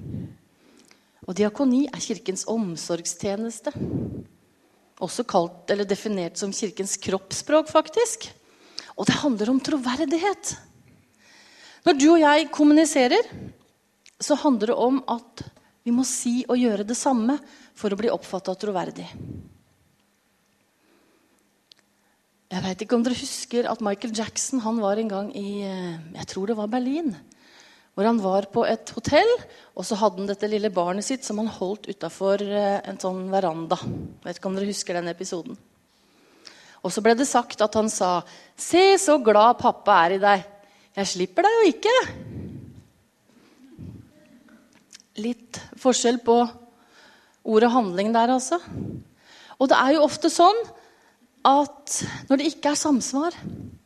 Og 1.26 1.37
diakoni 1.37 1.82
er 1.92 2.00
Kirkens 2.00 2.46
omsorgstjeneste. 2.49 3.75
Også 5.04 5.26
kalt 5.28 5.68
eller 5.75 5.84
definert 5.84 6.40
som 6.40 6.56
Kirkens 6.56 6.96
kroppsspråk, 6.96 7.68
faktisk. 7.68 8.25
Og 8.96 9.12
det 9.12 9.20
handler 9.20 9.52
om 9.52 9.61
troverdighet. 9.61 10.56
Når 11.84 12.00
du 12.00 12.08
og 12.14 12.20
jeg 12.25 12.52
kommuniserer, 12.56 13.32
så 14.16 14.40
handler 14.40 14.72
det 14.72 14.80
om 14.80 15.04
at 15.12 15.44
vi 15.84 15.92
må 15.92 16.08
si 16.08 16.38
og 16.49 16.56
gjøre 16.56 16.88
det 16.88 16.96
samme 16.96 17.37
for 17.76 17.92
å 17.92 18.00
bli 18.00 18.16
oppfatta 18.16 18.56
troverdig. 18.56 19.12
Jeg 22.52 22.61
vet 22.61 22.82
ikke 22.85 22.99
om 22.99 23.04
dere 23.04 23.16
husker 23.16 23.64
at 23.64 23.80
Michael 23.80 24.11
Jackson 24.12 24.61
han 24.61 24.76
var 24.82 24.99
en 25.00 25.09
gang 25.09 25.28
i 25.32 25.62
eh, 25.64 26.00
jeg 26.18 26.26
tror 26.28 26.50
det 26.50 26.56
var 26.59 26.68
Berlin. 26.68 27.14
Hvor 27.97 28.04
han 28.04 28.18
var 28.21 28.44
på 28.52 28.66
et 28.68 28.92
hotell, 28.92 29.30
og 29.73 29.87
så 29.88 29.97
hadde 29.97 30.21
han 30.21 30.28
dette 30.28 30.50
lille 30.52 30.68
barnet 30.68 31.06
sitt 31.06 31.25
som 31.25 31.40
han 31.40 31.49
holdt 31.49 31.88
utafor 31.88 32.44
eh, 32.44 32.82
en 32.85 33.00
sånn 33.00 33.23
veranda. 33.32 33.78
Jeg 33.80 34.26
vet 34.26 34.40
ikke 34.40 34.50
om 34.50 34.59
dere 34.59 34.68
husker 34.68 34.99
den 34.99 35.09
episoden. 35.09 35.56
Og 36.85 36.92
så 36.92 37.00
ble 37.00 37.14
det 37.16 37.28
sagt 37.30 37.64
at 37.64 37.78
han 37.78 37.88
sa, 37.88 38.21
'Se 38.52 38.99
så 39.00 39.16
glad 39.25 39.56
pappa 39.56 39.97
er 40.04 40.18
i 40.18 40.21
deg. 40.21 40.44
Jeg 41.00 41.09
slipper 41.09 41.49
deg 41.49 41.56
jo 41.56 41.73
ikke.' 41.73 42.04
Litt 45.25 45.62
forskjell 45.80 46.21
på 46.21 46.37
ord 47.49 47.64
og 47.64 47.75
handling 47.80 48.12
der, 48.12 48.37
altså. 48.37 48.61
Og 49.56 49.73
det 49.73 49.80
er 49.80 49.97
jo 49.97 50.04
ofte 50.04 50.28
sånn 50.28 50.64
at 51.46 52.02
når 52.28 52.38
det 52.38 52.50
ikke 52.52 52.72
er 52.72 52.78
samsvar, 52.78 53.37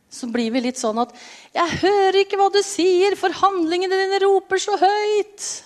så 0.07 0.29
blir 0.31 0.53
vi 0.53 0.63
litt 0.63 0.79
sånn 0.79 0.99
at 1.01 1.13
'Jeg 1.53 1.79
hører 1.83 2.21
ikke 2.21 2.37
hva 2.39 2.49
du 2.53 2.61
sier, 2.63 3.15
for 3.15 3.33
handlingene 3.33 3.97
dine 3.97 4.21
roper 4.23 4.57
så 4.61 4.77
høyt'. 4.79 5.63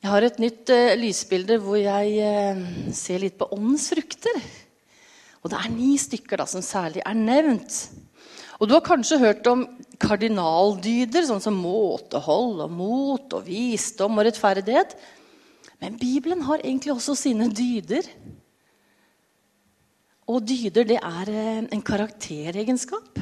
Jeg 0.00 0.08
har 0.08 0.24
et 0.24 0.38
nytt 0.40 0.70
uh, 0.72 0.96
lysbilde 0.96 1.58
hvor 1.60 1.76
jeg 1.76 2.14
uh, 2.24 2.92
ser 2.96 3.20
litt 3.20 3.36
på 3.36 3.50
åndens 3.52 3.90
frukter. 3.92 4.38
Og 5.44 5.52
det 5.52 5.58
er 5.60 5.74
ni 5.74 5.92
stykker 6.00 6.40
da, 6.40 6.46
som 6.48 6.64
særlig 6.64 7.02
er 7.04 7.16
nevnt. 7.18 7.90
Og 8.60 8.68
du 8.68 8.74
har 8.76 8.84
kanskje 8.84 9.20
hørt 9.20 9.46
om 9.48 9.66
kardinaldyder, 10.00 11.24
sånn 11.28 11.44
som 11.44 11.56
måtehold 11.56 12.62
og 12.64 12.72
mot 12.72 13.36
og 13.36 13.44
visdom 13.44 14.16
og 14.16 14.24
rettferdighet. 14.28 14.96
Men 15.80 15.96
Bibelen 16.00 16.44
har 16.44 16.62
egentlig 16.64 16.92
også 16.92 17.16
sine 17.16 17.48
dyder. 17.52 18.06
Og 20.30 20.44
dyder 20.46 20.86
det 20.86 20.98
er 21.00 21.32
eh, 21.32 21.64
en 21.72 21.82
karakteregenskap 21.82 23.20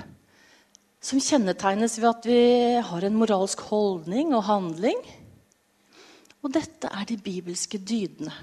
som 0.99 1.23
kjennetegnes 1.23 1.95
ved 2.03 2.09
at 2.11 2.27
vi 2.27 2.41
har 2.85 3.07
en 3.07 3.17
moralsk 3.17 3.63
holdning 3.71 4.35
og 4.35 4.45
handling. 4.49 4.99
Og 6.43 6.53
dette 6.55 6.91
er 6.91 7.07
de 7.09 7.19
bibelske 7.23 7.79
dydene. 7.79 8.35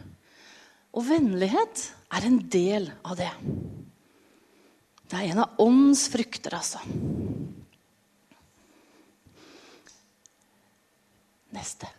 Og 0.95 1.03
vennlighet 1.09 1.89
er 2.15 2.27
en 2.27 2.39
del 2.51 2.87
av 3.03 3.19
det. 3.19 3.31
Det 5.05 5.19
er 5.19 5.33
en 5.33 5.43
av 5.43 5.59
åndens 5.61 6.07
frukter, 6.11 6.55
altså. 6.55 6.79
Neste. 11.55 11.91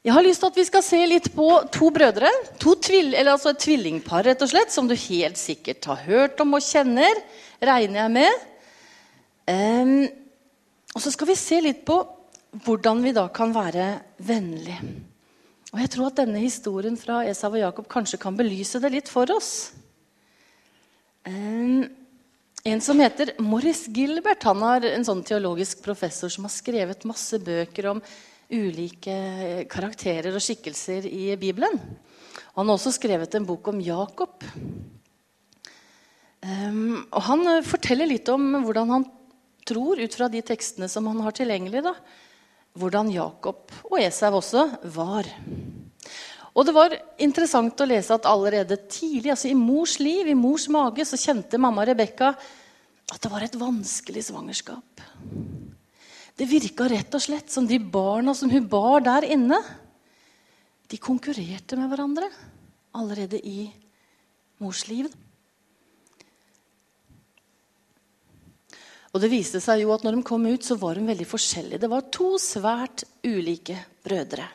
Jeg 0.00 0.14
har 0.16 0.24
lyst 0.24 0.40
til 0.40 0.48
at 0.48 0.56
vi 0.56 0.64
skal 0.64 0.84
se 0.84 0.98
litt 1.10 1.26
på 1.34 1.46
to 1.76 1.90
brødre. 1.92 2.28
To 2.62 2.72
tvill, 2.80 3.12
altså 3.20 3.50
et 3.52 3.60
tvillingpar, 3.60 4.24
rett 4.24 4.40
og 4.40 4.48
slett, 4.48 4.72
som 4.72 4.86
du 4.88 4.94
helt 4.96 5.36
sikkert 5.36 5.84
har 5.90 6.00
hørt 6.06 6.40
om 6.40 6.56
og 6.56 6.64
kjenner. 6.64 7.20
Regner 7.60 8.06
jeg 8.06 8.14
med. 8.14 8.46
Um, 9.50 9.92
og 10.94 11.04
så 11.04 11.12
skal 11.12 11.28
vi 11.28 11.36
se 11.36 11.58
litt 11.60 11.82
på 11.84 11.98
hvordan 12.64 13.04
vi 13.04 13.12
da 13.12 13.26
kan 13.28 13.52
være 13.52 13.90
vennlige. 14.24 14.80
Og 15.70 15.84
jeg 15.84 15.92
tror 15.92 16.08
at 16.08 16.22
denne 16.22 16.40
historien 16.42 16.96
fra 16.98 17.20
Esav 17.28 17.52
og 17.52 17.60
Jakob 17.60 17.92
kanskje 17.92 18.22
kan 18.24 18.40
belyse 18.40 18.80
det 18.80 18.94
litt 18.96 19.12
for 19.12 19.28
oss. 19.36 19.52
Um, 21.28 21.84
en 22.64 22.80
som 22.80 23.04
heter 23.04 23.34
Morris 23.44 23.84
Gilbert, 23.92 24.48
han 24.48 24.64
er 24.72 24.88
en 24.94 25.04
sånn 25.04 25.20
teologisk 25.28 25.84
professor 25.84 26.32
som 26.32 26.48
har 26.48 26.56
skrevet 26.56 27.04
masse 27.08 27.36
bøker 27.44 27.92
om 27.92 28.00
ulike 28.50 29.64
karakterer 29.70 30.34
og 30.34 30.42
skikkelser 30.42 31.06
i 31.06 31.34
Bibelen. 31.40 31.78
Han 32.56 32.66
har 32.66 32.76
også 32.76 32.92
skrevet 32.96 33.34
en 33.36 33.46
bok 33.48 33.70
om 33.72 33.80
Jakob. 33.82 34.44
Um, 36.40 37.04
og 37.12 37.22
han 37.26 37.44
eh, 37.52 37.66
forteller 37.66 38.08
litt 38.08 38.28
om 38.32 38.62
hvordan 38.64 38.94
han 38.94 39.06
tror, 39.68 40.00
ut 40.00 40.16
fra 40.16 40.30
de 40.32 40.40
tekstene 40.42 40.88
som 40.90 41.06
han 41.10 41.20
har 41.22 41.34
tilgjengelig, 41.36 41.82
da, 41.84 41.92
hvordan 42.80 43.10
Jakob 43.12 43.70
og 43.90 43.98
Esau 44.00 44.38
også 44.38 44.64
var. 44.94 45.28
Og 46.50 46.66
det 46.66 46.74
var 46.74 46.96
interessant 47.22 47.78
å 47.80 47.86
lese 47.86 48.16
at 48.16 48.26
allerede 48.26 48.80
tidlig, 48.90 49.34
altså 49.34 49.50
i 49.50 49.58
mors 49.58 49.98
liv, 50.02 50.26
i 50.26 50.38
mors 50.38 50.66
mage, 50.72 51.06
så 51.06 51.18
kjente 51.20 51.60
mamma 51.60 51.84
Rebekka 51.86 52.32
at 53.10 53.20
det 53.22 53.30
var 53.30 53.44
et 53.44 53.58
vanskelig 53.58 54.26
svangerskap. 54.30 55.04
Det 56.40 56.46
virka 56.48 56.86
rett 56.88 57.12
og 57.12 57.20
slett 57.20 57.52
som 57.52 57.66
de 57.68 57.76
barna 57.76 58.32
som 58.32 58.48
hun 58.48 58.64
bar 58.64 59.02
der 59.04 59.26
inne, 59.28 59.58
de 60.88 60.96
konkurrerte 60.96 61.76
med 61.76 61.90
hverandre 61.92 62.30
allerede 62.96 63.36
i 63.44 63.66
mors 64.64 64.86
liv. 64.88 65.10
Og 69.12 69.20
det 69.20 69.28
viste 69.28 69.60
seg 69.60 69.82
jo 69.82 69.92
at 69.92 70.06
når 70.06 70.16
de 70.16 70.24
kom 70.30 70.46
ut, 70.48 70.64
så 70.64 70.78
var 70.80 70.96
de 70.96 71.04
veldig 71.10 71.26
forskjellige. 71.28 71.82
Det 71.82 71.90
var 71.92 72.08
to 72.08 72.30
svært 72.40 73.04
ulike 73.26 73.76
brødre. 74.06 74.46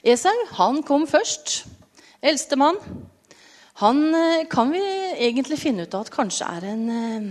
Esau 0.00 0.32
han 0.56 0.80
kom 0.86 1.04
først. 1.10 1.66
Eldstemann. 2.24 2.80
Han 3.84 4.00
eh, 4.16 4.46
kan 4.48 4.72
vi 4.72 4.80
egentlig 4.80 5.60
finne 5.60 5.84
ut 5.84 5.92
av 5.92 6.06
at 6.06 6.14
kanskje 6.14 6.48
er 6.56 6.68
en 6.72 6.88
eh, 6.88 7.28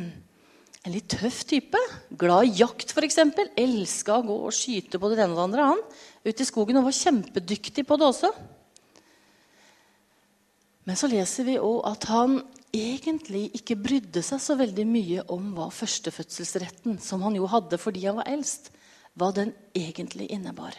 en 0.85 0.93
litt 0.93 1.07
tøff 1.09 1.41
type. 1.49 1.79
Glad 2.13 2.45
i 2.45 2.59
jakt, 2.61 2.93
f.eks. 2.93 3.17
Elska 3.57 4.19
å 4.19 4.25
gå 4.25 4.35
og 4.47 4.53
skyte 4.53 5.01
på 5.01 5.09
det 5.11 5.23
ene 5.23 5.33
og 5.33 5.39
det 5.39 5.45
andre. 5.47 5.69
han. 5.71 5.81
Ute 6.25 6.43
i 6.43 6.47
skogen 6.47 6.79
og 6.79 6.87
var 6.87 6.97
kjempedyktig 6.97 7.85
på 7.89 7.97
det 7.97 8.05
også. 8.05 8.31
Men 10.85 10.99
så 10.99 11.09
leser 11.09 11.47
vi 11.47 11.57
òg 11.57 11.79
at 11.89 12.05
han 12.11 12.37
egentlig 12.75 13.47
ikke 13.57 13.77
brydde 13.79 14.21
seg 14.25 14.41
så 14.43 14.57
veldig 14.59 14.85
mye 14.85 15.23
om 15.33 15.53
hva 15.57 15.71
førstefødselsretten, 15.73 16.99
som 17.01 17.23
han 17.25 17.37
jo 17.37 17.47
hadde 17.49 17.79
fordi 17.81 18.05
han 18.05 18.19
var 18.19 18.29
eldst, 18.29 18.69
hva 19.15 19.31
den 19.33 19.55
egentlig 19.73 20.27
innebar. 20.35 20.75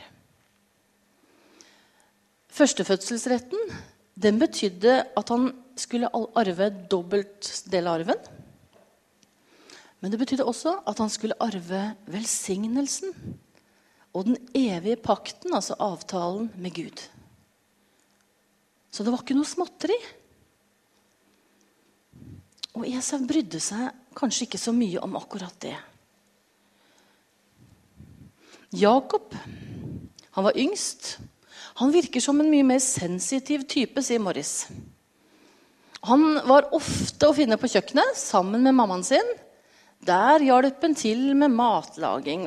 Førstefødselsretten 2.53 3.75
den 4.17 4.39
betydde 4.41 5.01
at 5.19 5.33
han 5.33 5.51
skulle 5.77 6.13
arve 6.13 6.71
dobbelt 6.93 7.51
del 7.73 7.89
av 7.89 7.99
arven. 7.99 8.36
Men 10.01 10.13
det 10.13 10.21
betydde 10.21 10.47
også 10.47 10.79
at 10.87 11.01
han 11.01 11.11
skulle 11.13 11.39
arve 11.41 11.83
velsignelsen 12.13 13.15
og 14.17 14.29
den 14.29 14.39
evige 14.57 14.97
pakten, 15.01 15.53
altså 15.55 15.77
avtalen 15.83 16.49
med 16.57 16.73
Gud. 16.77 17.03
Så 18.91 19.05
det 19.05 19.13
var 19.13 19.21
ikke 19.21 19.37
noe 19.37 19.49
småtteri. 19.49 19.97
Og 22.77 22.87
Esau 22.89 23.21
brydde 23.29 23.61
seg 23.61 23.93
kanskje 24.17 24.47
ikke 24.47 24.61
så 24.61 24.73
mye 24.73 25.01
om 25.05 25.17
akkurat 25.21 25.57
det. 25.65 25.77
Jakob 28.77 29.37
han 30.37 30.45
var 30.45 30.57
yngst. 30.61 31.17
Han 31.81 31.93
virker 31.93 32.21
som 32.21 32.41
en 32.41 32.51
mye 32.53 32.65
mer 32.65 32.81
sensitiv 32.85 33.65
type, 33.69 34.01
sier 34.05 34.21
Morris. 34.21 34.67
Han 36.09 36.39
var 36.45 36.69
ofte 36.77 37.29
å 37.29 37.37
finne 37.37 37.57
på 37.61 37.71
kjøkkenet 37.73 38.17
sammen 38.21 38.65
med 38.65 38.77
mammaen 38.77 39.05
sin. 39.05 39.33
Der 40.05 40.43
hjalp 40.45 40.83
han 40.83 40.95
til 40.95 41.35
med 41.35 41.55
matlaging. 41.55 42.47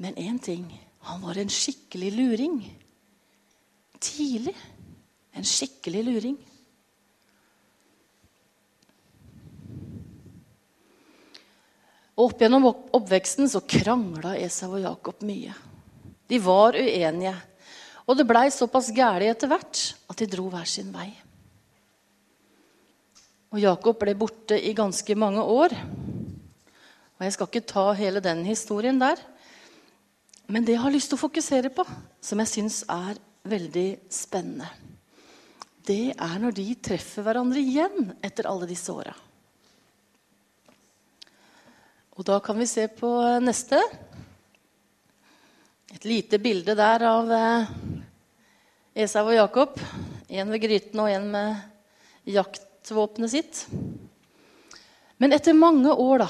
Men 0.00 0.14
én 0.16 0.38
ting 0.42 0.66
han 1.06 1.22
var 1.22 1.38
en 1.38 1.48
skikkelig 1.48 2.12
luring. 2.16 2.60
Tidlig 4.00 4.56
en 5.36 5.46
skikkelig 5.46 6.04
luring. 6.04 6.38
Og 12.20 12.26
Opp 12.28 12.42
gjennom 12.42 12.66
oppveksten 12.68 13.48
så 13.48 13.62
krangla 13.64 14.34
Esau 14.36 14.74
og 14.74 14.82
Jakob 14.82 15.22
mye. 15.24 15.54
De 16.28 16.36
var 16.44 16.76
uenige. 16.76 17.32
Og 18.04 18.18
det 18.18 18.26
blei 18.28 18.50
såpass 18.52 18.90
gæli 18.92 19.30
etter 19.30 19.48
hvert 19.48 19.80
at 20.10 20.20
de 20.20 20.28
dro 20.28 20.50
hver 20.52 20.68
sin 20.68 20.90
vei. 20.92 21.08
Og 23.50 23.58
Jakob 23.58 23.98
ble 23.98 24.14
borte 24.14 24.54
i 24.54 24.70
ganske 24.78 25.14
mange 25.18 25.42
år. 25.42 25.72
Og 27.18 27.24
Jeg 27.26 27.34
skal 27.34 27.48
ikke 27.50 27.66
ta 27.66 27.90
hele 27.98 28.22
den 28.22 28.44
historien 28.46 29.00
der. 29.00 29.18
Men 30.46 30.64
det 30.64 30.76
jeg 30.76 30.82
har 30.84 30.94
lyst 30.94 31.10
til 31.10 31.18
å 31.18 31.24
fokusere 31.24 31.72
på, 31.74 31.84
som 32.22 32.38
jeg 32.42 32.50
syns 32.50 32.78
er 32.90 33.18
veldig 33.50 33.88
spennende, 34.12 34.68
det 35.86 36.12
er 36.12 36.36
når 36.42 36.54
de 36.58 36.66
treffer 36.82 37.24
hverandre 37.24 37.58
igjen 37.58 38.12
etter 38.22 38.46
alle 38.46 38.68
disse 38.68 38.92
åra. 38.92 39.14
Og 42.18 42.26
da 42.28 42.36
kan 42.44 42.58
vi 42.60 42.68
se 42.70 42.84
på 42.92 43.10
neste. 43.42 43.80
Et 45.90 46.04
lite 46.06 46.38
bilde 46.38 46.76
der 46.78 47.06
av 47.08 47.30
eh, 47.34 47.70
Esau 49.06 49.24
og 49.24 49.38
Jakob. 49.38 49.78
En 50.28 50.52
ved 50.52 50.62
gryten 50.62 51.02
og 51.02 51.10
en 51.10 51.30
med 51.32 52.28
jaktvåpenet 52.80 53.30
sitt. 53.30 53.66
Men 55.18 55.32
etter 55.32 55.52
mange 55.52 55.92
år, 55.92 56.24
da, 56.24 56.28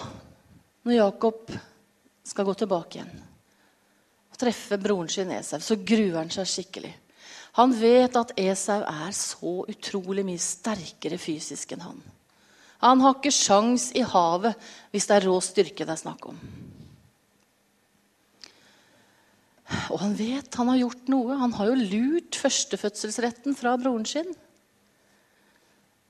når 0.82 0.94
Jakob 0.94 1.52
skal 2.24 2.44
gå 2.44 2.54
tilbake 2.54 2.98
igjen 2.98 3.26
og 4.30 4.38
treffe 4.38 4.78
broren 4.80 5.08
sin 5.10 5.30
Esau, 5.30 5.60
så 5.60 5.76
gruer 5.76 6.20
han 6.20 6.30
seg 6.30 6.48
skikkelig. 6.48 6.92
Han 7.58 7.72
vet 7.74 8.16
at 8.16 8.32
Esau 8.38 8.82
er 8.82 9.12
så 9.12 9.64
utrolig 9.68 10.24
mye 10.24 10.40
sterkere 10.40 11.18
fysisk 11.18 11.72
enn 11.74 11.82
han. 11.84 12.02
Han 12.80 13.02
har 13.02 13.18
ikke 13.18 13.34
sjans 13.34 13.90
i 13.92 14.02
havet 14.06 14.56
hvis 14.90 15.06
det 15.06 15.18
er 15.18 15.26
rå 15.28 15.36
styrke 15.44 15.84
det 15.84 15.92
er 15.92 16.00
snakk 16.00 16.30
om. 16.30 16.38
Og 19.90 19.98
han 20.00 20.14
vet 20.18 20.54
han 20.56 20.70
har 20.72 20.80
gjort 20.80 21.10
noe. 21.12 21.36
Han 21.42 21.52
har 21.58 21.70
jo 21.70 21.82
lurt 21.82 22.38
førstefødselsretten 22.38 23.58
fra 23.58 23.76
broren 23.78 24.06
sin. 24.08 24.32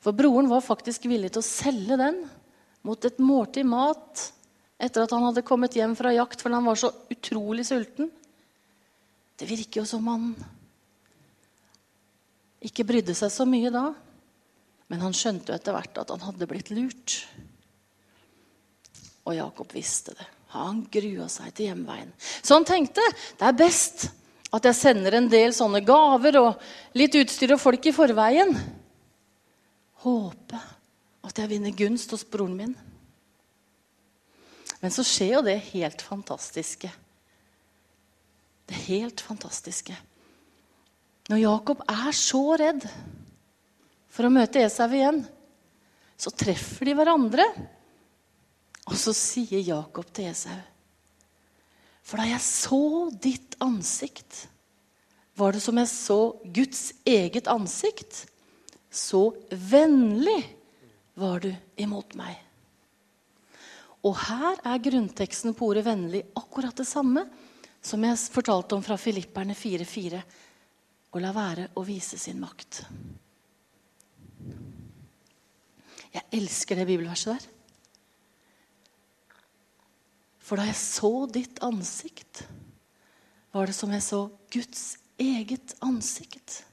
For 0.01 0.17
broren 0.17 0.49
var 0.49 0.65
faktisk 0.65 1.05
villig 1.11 1.33
til 1.35 1.43
å 1.43 1.47
selge 1.47 1.99
den 2.01 2.23
mot 2.87 3.05
et 3.05 3.19
måltid 3.21 3.69
mat 3.69 4.31
etter 4.81 5.05
at 5.05 5.13
han 5.13 5.27
hadde 5.27 5.45
kommet 5.45 5.77
hjem 5.77 5.93
fra 5.99 6.15
jakt 6.17 6.41
fordi 6.41 6.57
han 6.57 6.69
var 6.69 6.81
så 6.81 6.93
utrolig 7.13 7.67
sulten. 7.69 8.09
Det 9.37 9.49
virker 9.49 9.83
jo 9.83 9.89
som 9.89 10.09
han 10.09 10.33
ikke 12.65 12.87
brydde 12.89 13.17
seg 13.17 13.33
så 13.33 13.47
mye 13.49 13.73
da. 13.73 13.91
Men 14.91 15.05
han 15.05 15.15
skjønte 15.17 15.53
jo 15.53 15.57
etter 15.57 15.77
hvert 15.77 16.01
at 16.03 16.13
han 16.13 16.25
hadde 16.25 16.49
blitt 16.51 16.73
lurt. 16.75 17.21
Og 19.29 19.37
Jakob 19.37 19.71
visste 19.77 20.17
det. 20.17 20.27
Han 20.57 20.83
grua 20.91 21.29
seg 21.31 21.53
til 21.55 21.71
hjemveien. 21.71 22.11
Så 22.43 22.57
han 22.57 22.67
tenkte 22.67 23.05
det 23.39 23.47
er 23.47 23.57
best 23.61 24.09
at 24.51 24.65
jeg 24.67 24.75
sender 24.81 25.15
en 25.15 25.29
del 25.31 25.53
sånne 25.55 25.85
gaver 25.87 26.41
og 26.41 26.97
litt 26.99 27.15
utstyr 27.21 27.55
og 27.55 27.63
folk 27.63 27.87
i 27.87 27.95
forveien. 27.95 28.57
Håpe 30.05 30.61
at 31.27 31.39
jeg 31.39 31.51
vinner 31.51 31.77
gunst 31.77 32.13
hos 32.15 32.25
broren 32.25 32.57
min. 32.57 32.77
Men 34.81 34.93
så 34.95 35.05
skjer 35.05 35.35
jo 35.37 35.43
det 35.45 35.59
helt 35.75 36.03
fantastiske. 36.03 36.89
Det 38.71 38.79
helt 38.87 39.21
fantastiske. 39.21 39.97
Når 41.29 41.43
Jakob 41.43 41.83
er 41.85 42.15
så 42.17 42.43
redd 42.59 42.87
for 44.11 44.27
å 44.27 44.33
møte 44.33 44.63
Esau 44.65 44.89
igjen, 44.95 45.21
så 46.21 46.33
treffer 46.33 46.89
de 46.89 46.97
hverandre. 46.97 47.45
Og 48.89 48.97
så 48.99 49.13
sier 49.15 49.61
Jakob 49.63 50.09
til 50.17 50.31
Esau 50.33 50.57
For 52.03 52.19
da 52.19 52.27
jeg 52.27 52.43
så 52.43 52.83
ditt 53.23 53.55
ansikt, 53.63 54.47
var 55.39 55.55
det 55.55 55.63
som 55.63 55.79
jeg 55.79 55.93
så 55.93 56.21
Guds 56.57 56.83
eget 57.07 57.47
ansikt. 57.49 58.25
Så 58.91 59.23
vennlig 59.51 60.41
var 61.15 61.41
du 61.45 61.51
imot 61.79 62.17
meg. 62.19 62.35
Og 64.07 64.17
her 64.17 64.61
er 64.65 64.83
grunnteksten 64.83 65.55
på 65.55 65.71
ordet 65.71 65.85
'vennlig' 65.85 66.25
akkurat 66.35 66.77
det 66.77 66.89
samme 66.89 67.27
som 67.83 68.05
jeg 68.05 68.19
fortalte 68.33 68.77
om 68.77 68.83
fra 68.85 68.97
Filipperne 68.97 69.55
4.4 69.55 70.23
og 71.13 71.21
la 71.21 71.33
være 71.33 71.69
å 71.77 71.85
vise 71.85 72.19
sin 72.19 72.41
makt. 72.41 72.85
Jeg 76.11 76.27
elsker 76.33 76.77
det 76.77 76.87
bibelverset 76.89 77.35
der. 77.35 77.49
For 80.39 80.59
da 80.59 80.67
jeg 80.67 80.79
så 80.81 81.13
ditt 81.31 81.61
ansikt, 81.63 82.43
var 83.55 83.67
det 83.67 83.75
som 83.77 83.93
jeg 83.95 84.03
så 84.03 84.25
Guds 84.51 84.97
eget 85.21 85.77
ansikt. 85.85 86.65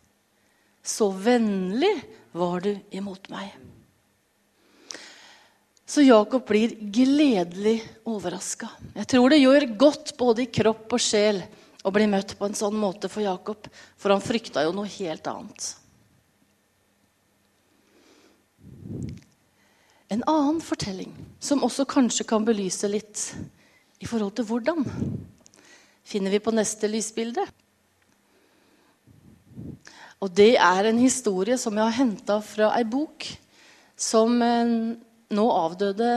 Så 0.87 1.09
vennlig 1.11 1.91
var 2.31 2.61
du 2.63 2.71
imot 2.95 3.27
meg. 3.31 3.51
Så 5.87 6.03
Jakob 6.03 6.45
blir 6.47 6.75
gledelig 6.79 7.79
overraska. 8.07 8.69
Jeg 8.95 9.07
tror 9.11 9.31
det 9.31 9.39
gjør 9.39 9.65
godt 9.79 10.13
både 10.19 10.43
i 10.43 10.51
kropp 10.51 10.95
og 10.95 11.03
sjel 11.03 11.41
å 11.87 11.91
bli 11.95 12.07
møtt 12.11 12.33
på 12.39 12.47
en 12.47 12.57
sånn 12.57 12.75
måte 12.79 13.07
for 13.11 13.23
Jakob, 13.23 13.69
for 13.95 14.11
han 14.11 14.23
frykta 14.23 14.65
jo 14.65 14.73
noe 14.75 14.89
helt 14.97 15.27
annet. 15.31 15.69
En 20.11 20.23
annen 20.23 20.59
fortelling, 20.63 21.11
som 21.39 21.63
også 21.67 21.87
kanskje 21.87 22.27
kan 22.27 22.47
belyse 22.47 22.87
litt 22.91 23.23
i 23.99 24.07
forhold 24.07 24.35
til 24.37 24.47
hvordan, 24.47 24.83
finner 26.07 26.31
vi 26.31 26.43
på 26.43 26.55
neste 26.55 26.87
lysbilde. 26.91 27.43
Og 30.23 30.31
det 30.33 30.55
er 30.57 30.89
en 30.89 31.01
historie 31.01 31.57
som 31.61 31.75
jeg 31.77 31.85
har 31.85 31.99
henta 31.99 32.39
fra 32.41 32.71
ei 32.77 32.85
bok 32.89 33.27
som 33.97 34.39
eh, 34.41 34.71
nå 35.33 35.45
avdøde 35.51 36.09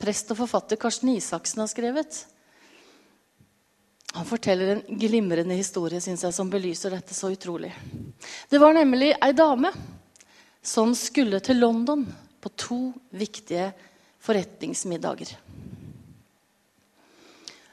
prest 0.00 0.32
og 0.32 0.42
forfatter 0.42 0.80
Karsten 0.80 1.12
Isaksen 1.14 1.62
har 1.62 1.70
skrevet. 1.70 2.24
Han 4.16 4.26
forteller 4.26 4.74
en 4.74 4.98
glimrende 4.98 5.54
historie 5.54 6.00
synes 6.02 6.24
jeg, 6.26 6.34
som 6.34 6.50
belyser 6.50 6.96
dette 6.96 7.14
så 7.14 7.30
utrolig. 7.30 7.70
Det 8.50 8.58
var 8.58 8.74
nemlig 8.74 9.12
ei 9.14 9.32
dame 9.36 9.70
som 10.62 10.92
skulle 10.98 11.40
til 11.44 11.62
London 11.62 12.04
på 12.40 12.52
to 12.58 12.80
viktige 13.14 13.70
forretningsmiddager. 14.20 15.36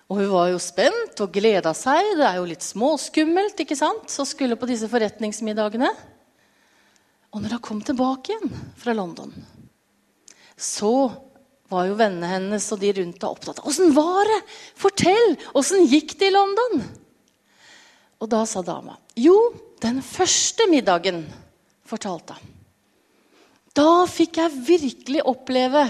Og 0.08 0.22
Hun 0.22 0.30
var 0.32 0.52
jo 0.54 0.60
spent 0.63 1.20
og 1.24 1.34
gleda 1.36 1.74
seg. 1.76 2.13
Det 2.15 2.24
er 2.24 2.39
jo 2.39 2.48
litt 2.48 2.63
småskummelt 2.63 3.60
ikke 3.60 3.76
sant? 3.76 4.08
å 4.08 4.26
skulle 4.28 4.56
på 4.60 4.70
disse 4.70 4.88
forretningsmiddagene. 4.91 5.89
Og 7.36 7.43
når 7.43 7.58
hun 7.58 7.63
kom 7.63 7.82
tilbake 7.84 8.32
igjen 8.32 8.54
fra 8.80 8.96
London, 8.96 9.34
så 10.56 11.12
var 11.67 11.89
jo 11.89 11.98
vennene 12.00 12.30
hennes 12.32 12.70
og 12.72 12.80
de 12.80 12.93
rundt 12.96 13.20
henne 13.20 13.34
opptatt 13.34 13.60
av. 13.60 13.67
'Åssen 13.67 13.91
var 13.91 14.24
det? 14.32 14.39
Fortell! 14.80 15.36
Åssen 15.52 15.84
gikk 15.91 16.15
det 16.20 16.32
i 16.32 16.36
London?' 16.36 16.86
Og 18.24 18.30
da 18.32 18.46
sa 18.48 18.63
dama, 18.63 18.96
'Jo, 19.13 19.36
den 19.84 20.02
første 20.02 20.65
middagen', 20.72 21.28
fortalte 21.86 22.34
hun. 22.39 22.54
Da 23.76 24.08
fikk 24.10 24.39
jeg 24.39 24.63
virkelig 24.65 25.22
oppleve 25.28 25.84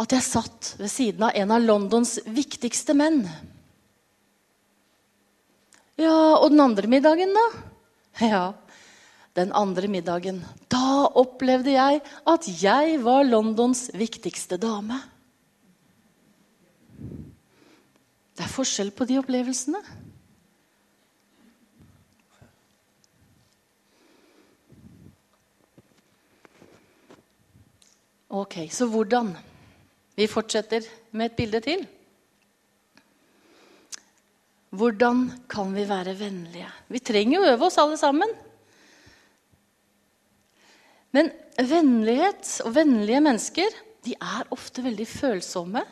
at 0.00 0.14
jeg 0.14 0.26
satt 0.26 0.74
ved 0.80 0.90
siden 0.90 1.22
av 1.26 1.36
en 1.38 1.52
av 1.54 1.62
Londons 1.62 2.16
viktigste 2.26 2.96
menn. 2.98 3.22
Ja, 6.00 6.34
og 6.40 6.50
den 6.50 6.62
andre 6.64 6.90
middagen, 6.90 7.34
da? 7.36 7.44
Ja, 8.18 8.44
den 9.38 9.52
andre 9.54 9.90
middagen. 9.90 10.40
Da 10.70 11.06
opplevde 11.14 11.76
jeg 11.76 12.02
at 12.26 12.48
jeg 12.58 12.98
var 13.02 13.22
Londons 13.26 13.86
viktigste 13.94 14.58
dame. 14.58 14.98
Det 18.34 18.42
er 18.42 18.50
forskjell 18.50 18.90
på 18.90 19.06
de 19.06 19.20
opplevelsene. 19.22 19.78
Ok, 28.34 28.64
så 28.74 28.88
hvordan? 28.90 29.36
Vi 30.14 30.30
fortsetter 30.30 30.86
med 31.12 31.30
et 31.30 31.36
bilde 31.38 31.60
til. 31.64 31.84
Hvordan 34.74 35.26
kan 35.50 35.74
vi 35.74 35.84
være 35.86 36.16
vennlige? 36.18 36.70
Vi 36.90 36.98
trenger 37.02 37.38
jo 37.38 37.50
øve 37.52 37.66
oss, 37.68 37.78
alle 37.78 37.98
sammen. 37.98 38.30
Men 41.14 41.30
vennlighet 41.58 42.56
og 42.66 42.74
vennlige 42.74 43.22
mennesker 43.22 43.76
de 44.04 44.16
er 44.18 44.50
ofte 44.54 44.82
veldig 44.84 45.06
følsomme 45.06 45.84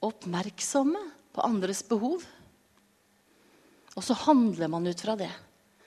og 0.00 0.14
oppmerksomme 0.14 1.02
på 1.36 1.44
andres 1.44 1.82
behov. 1.84 2.24
Og 3.96 4.04
så 4.04 4.16
handler 4.26 4.72
man 4.72 4.88
ut 4.88 5.00
fra 5.00 5.16
det, 5.16 5.32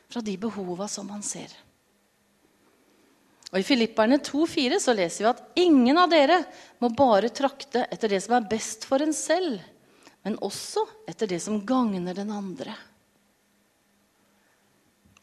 fra 0.09 0.21
de 0.25 0.37
behova 0.41 0.87
som 0.89 1.09
man 1.09 1.25
ser. 1.25 1.49
Og 3.49 3.57
I 3.57 3.65
Filipperne 3.65 4.19
2,4 4.21 4.77
så 4.81 4.93
leser 4.93 5.25
vi 5.25 5.29
at 5.31 5.41
ingen 5.57 5.97
av 5.97 6.11
dere 6.11 6.37
må 6.81 6.91
bare 6.93 7.31
trakte 7.33 7.87
etter 7.89 8.13
det 8.13 8.21
som 8.21 8.35
er 8.37 8.49
best 8.51 8.85
for 8.85 9.01
en 9.01 9.15
selv, 9.15 9.57
men 10.25 10.37
også 10.45 10.83
etter 11.09 11.31
det 11.31 11.39
som 11.41 11.57
gagner 11.65 12.17
den 12.17 12.29
andre. 12.35 12.75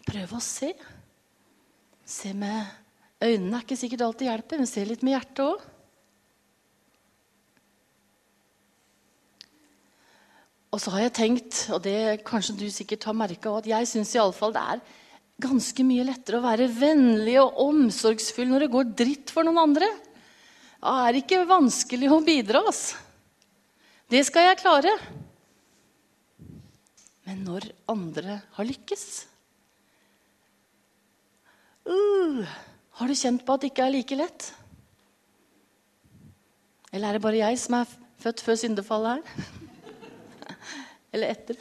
Prøv 0.06 0.36
å 0.38 0.42
se. 0.42 0.72
Se 2.06 2.34
med 2.34 2.66
øynene 3.22 3.58
er 3.58 3.64
ikke 3.64 3.78
sikkert 3.78 4.04
alltid 4.06 4.30
hjelper, 4.30 4.62
men 4.62 4.70
se 4.70 4.84
litt 4.86 5.06
med 5.06 5.16
hjertet 5.16 5.46
òg. 5.46 5.64
Og 10.74 10.82
så 10.82 10.92
har 10.92 11.06
jeg 11.06 11.16
tenkt, 11.16 11.58
og 11.72 11.78
det 11.86 12.24
kanskje 12.26 12.58
du 12.58 12.66
sikkert 12.74 13.06
har 13.08 13.16
merka, 13.16 13.54
at 13.54 13.70
jeg 13.70 13.88
syns 13.88 14.12
iallfall 14.18 14.52
det 14.54 14.64
er 14.74 14.82
ganske 15.42 15.84
mye 15.84 16.04
lettere 16.08 16.40
å 16.40 16.44
være 16.44 16.68
vennlig 16.72 17.36
og 17.42 17.58
omsorgsfull 17.66 18.48
når 18.48 18.64
det 18.64 18.72
går 18.72 18.92
dritt 19.02 19.32
for 19.34 19.46
noen 19.46 19.60
andre. 19.66 19.88
Det 20.80 20.94
er 21.06 21.18
ikke 21.20 21.44
vanskelig 21.48 22.10
å 22.12 22.22
bidra. 22.24 22.62
Altså. 22.64 22.96
Det 24.12 24.22
skal 24.28 24.48
jeg 24.48 24.60
klare. 24.62 24.92
Men 27.26 27.42
når 27.42 27.68
andre 27.90 28.36
har 28.54 28.68
lykkes 28.68 29.02
uh, 31.90 32.44
Har 33.00 33.10
du 33.10 33.16
kjent 33.18 33.42
på 33.42 33.56
at 33.56 33.64
det 33.64 33.72
ikke 33.72 33.88
er 33.88 33.94
like 33.96 34.18
lett? 34.20 34.46
Eller 36.94 37.08
er 37.10 37.18
det 37.18 37.24
bare 37.24 37.40
jeg 37.40 37.58
som 37.60 37.80
er 37.80 37.96
født 38.22 38.44
før 38.46 38.60
syndefallet 38.60 39.18
her? 39.18 39.50
Eller 41.16 41.34
etter? 41.34 41.58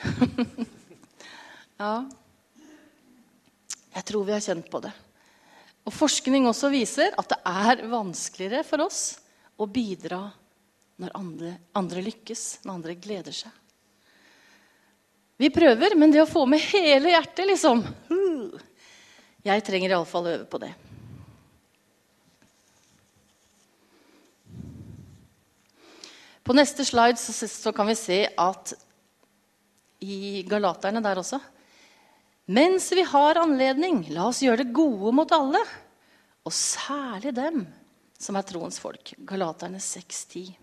ja. 1.81 1.95
Jeg 3.95 4.07
tror 4.09 4.25
vi 4.27 4.35
har 4.35 4.43
kjent 4.43 4.67
på 4.71 4.81
det. 4.83 4.91
Og 5.85 5.93
Forskning 5.93 6.47
også 6.49 6.71
viser 6.73 7.13
at 7.15 7.29
det 7.31 7.37
er 7.47 7.85
vanskeligere 7.91 8.65
for 8.67 8.83
oss 8.87 9.03
å 9.55 9.67
bidra 9.69 10.25
når 10.99 11.13
andre, 11.15 11.51
andre 11.75 12.03
lykkes, 12.03 12.43
når 12.65 12.73
andre 12.73 12.95
gleder 12.99 13.35
seg. 13.35 13.51
Vi 15.37 15.51
prøver, 15.51 15.97
men 15.99 16.13
det 16.13 16.21
å 16.23 16.29
få 16.29 16.45
med 16.47 16.63
hele 16.71 17.11
hjertet, 17.11 17.43
liksom 17.49 17.83
Jeg 19.45 19.61
trenger 19.61 19.91
iallfall 19.93 20.31
øve 20.31 20.45
på 20.49 20.57
det. 20.63 20.71
På 26.45 26.53
neste 26.57 26.85
slide 26.85 27.17
så 27.17 27.73
kan 27.75 27.85
vi 27.89 27.97
se 27.99 28.17
at 28.25 28.73
i 30.01 30.41
Galaterne 30.49 31.03
der 31.05 31.21
også 31.21 31.37
mens 32.45 32.91
vi 32.93 33.05
har 33.07 33.39
anledning, 33.41 34.03
la 34.13 34.27
oss 34.29 34.43
gjøre 34.45 34.63
det 34.63 34.75
gode 34.75 35.13
mot 35.15 35.31
alle, 35.35 35.61
og 36.45 36.53
særlig 36.53 37.33
dem 37.35 37.63
som 38.21 38.37
er 38.37 38.45
troens 38.47 38.77
folk. 38.81 39.15
Galaterne 39.25 39.81
6,10. 39.81 40.53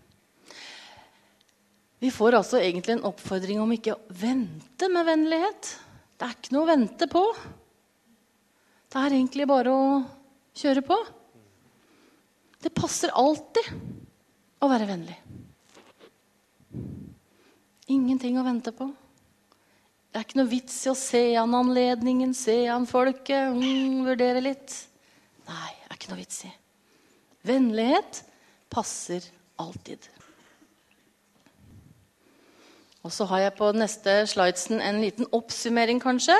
Vi 2.03 2.11
får 2.11 2.35
altså 2.35 2.59
egentlig 2.59 2.97
en 2.97 3.05
oppfordring 3.07 3.61
om 3.63 3.71
ikke 3.71 3.95
å 3.95 4.15
vente 4.19 4.89
med 4.91 5.07
vennlighet. 5.07 5.69
Det 6.19 6.27
er 6.27 6.33
ikke 6.35 6.55
noe 6.55 6.65
å 6.65 6.71
vente 6.73 7.07
på. 7.11 7.21
Det 8.91 8.99
er 8.99 9.15
egentlig 9.15 9.47
bare 9.47 9.71
å 9.71 9.85
kjøre 10.59 10.83
på. 10.85 10.97
Det 12.63 12.71
passer 12.75 13.13
alltid 13.15 13.71
å 14.63 14.69
være 14.71 14.87
vennlig. 14.87 15.15
Ingenting 17.91 18.39
å 18.39 18.45
vente 18.47 18.71
på. 18.75 18.89
Det 20.13 20.19
er 20.19 20.25
ikke 20.27 20.37
noe 20.37 20.51
vits 20.51 20.75
i 20.85 20.91
å 20.91 20.93
se 20.93 21.19
an 21.41 21.55
anledningen, 21.57 22.35
se 22.37 22.67
an 22.69 22.83
folket, 22.85 23.49
mm, 23.49 24.03
vurdere 24.05 24.43
litt. 24.45 24.75
Nei, 25.47 25.71
det 25.73 25.87
er 25.87 25.97
ikke 25.97 26.11
noe 26.11 26.19
vits 26.19 26.43
i. 26.45 26.51
Vennlighet 27.49 28.19
passer 28.69 29.25
alltid. 29.57 30.05
Og 33.01 33.09
så 33.09 33.25
har 33.31 33.41
jeg 33.47 33.55
på 33.57 33.71
neste 33.73 34.19
slidesen 34.29 34.85
en 34.85 35.01
liten 35.01 35.25
oppsummering, 35.33 35.97
kanskje. 36.05 36.37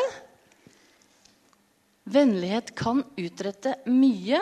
Vennlighet 2.13 2.75
kan 2.77 3.01
utrette 3.17 3.79
mye 3.89 4.37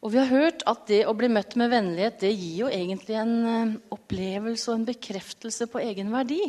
og 0.00 0.12
vi 0.14 0.20
har 0.20 0.30
hørt 0.30 0.62
at 0.68 0.86
det 0.88 1.02
å 1.04 1.14
bli 1.16 1.28
møtt 1.28 1.58
med 1.60 1.72
vennlighet 1.72 2.22
det 2.22 2.32
gir 2.32 2.62
jo 2.62 2.70
egentlig 2.72 3.18
en 3.20 3.34
eh, 3.44 3.74
opplevelse 3.92 4.70
og 4.70 4.78
en 4.78 4.86
bekreftelse 4.88 5.68
på 5.68 5.82
egen 5.82 6.12
verdi. 6.14 6.40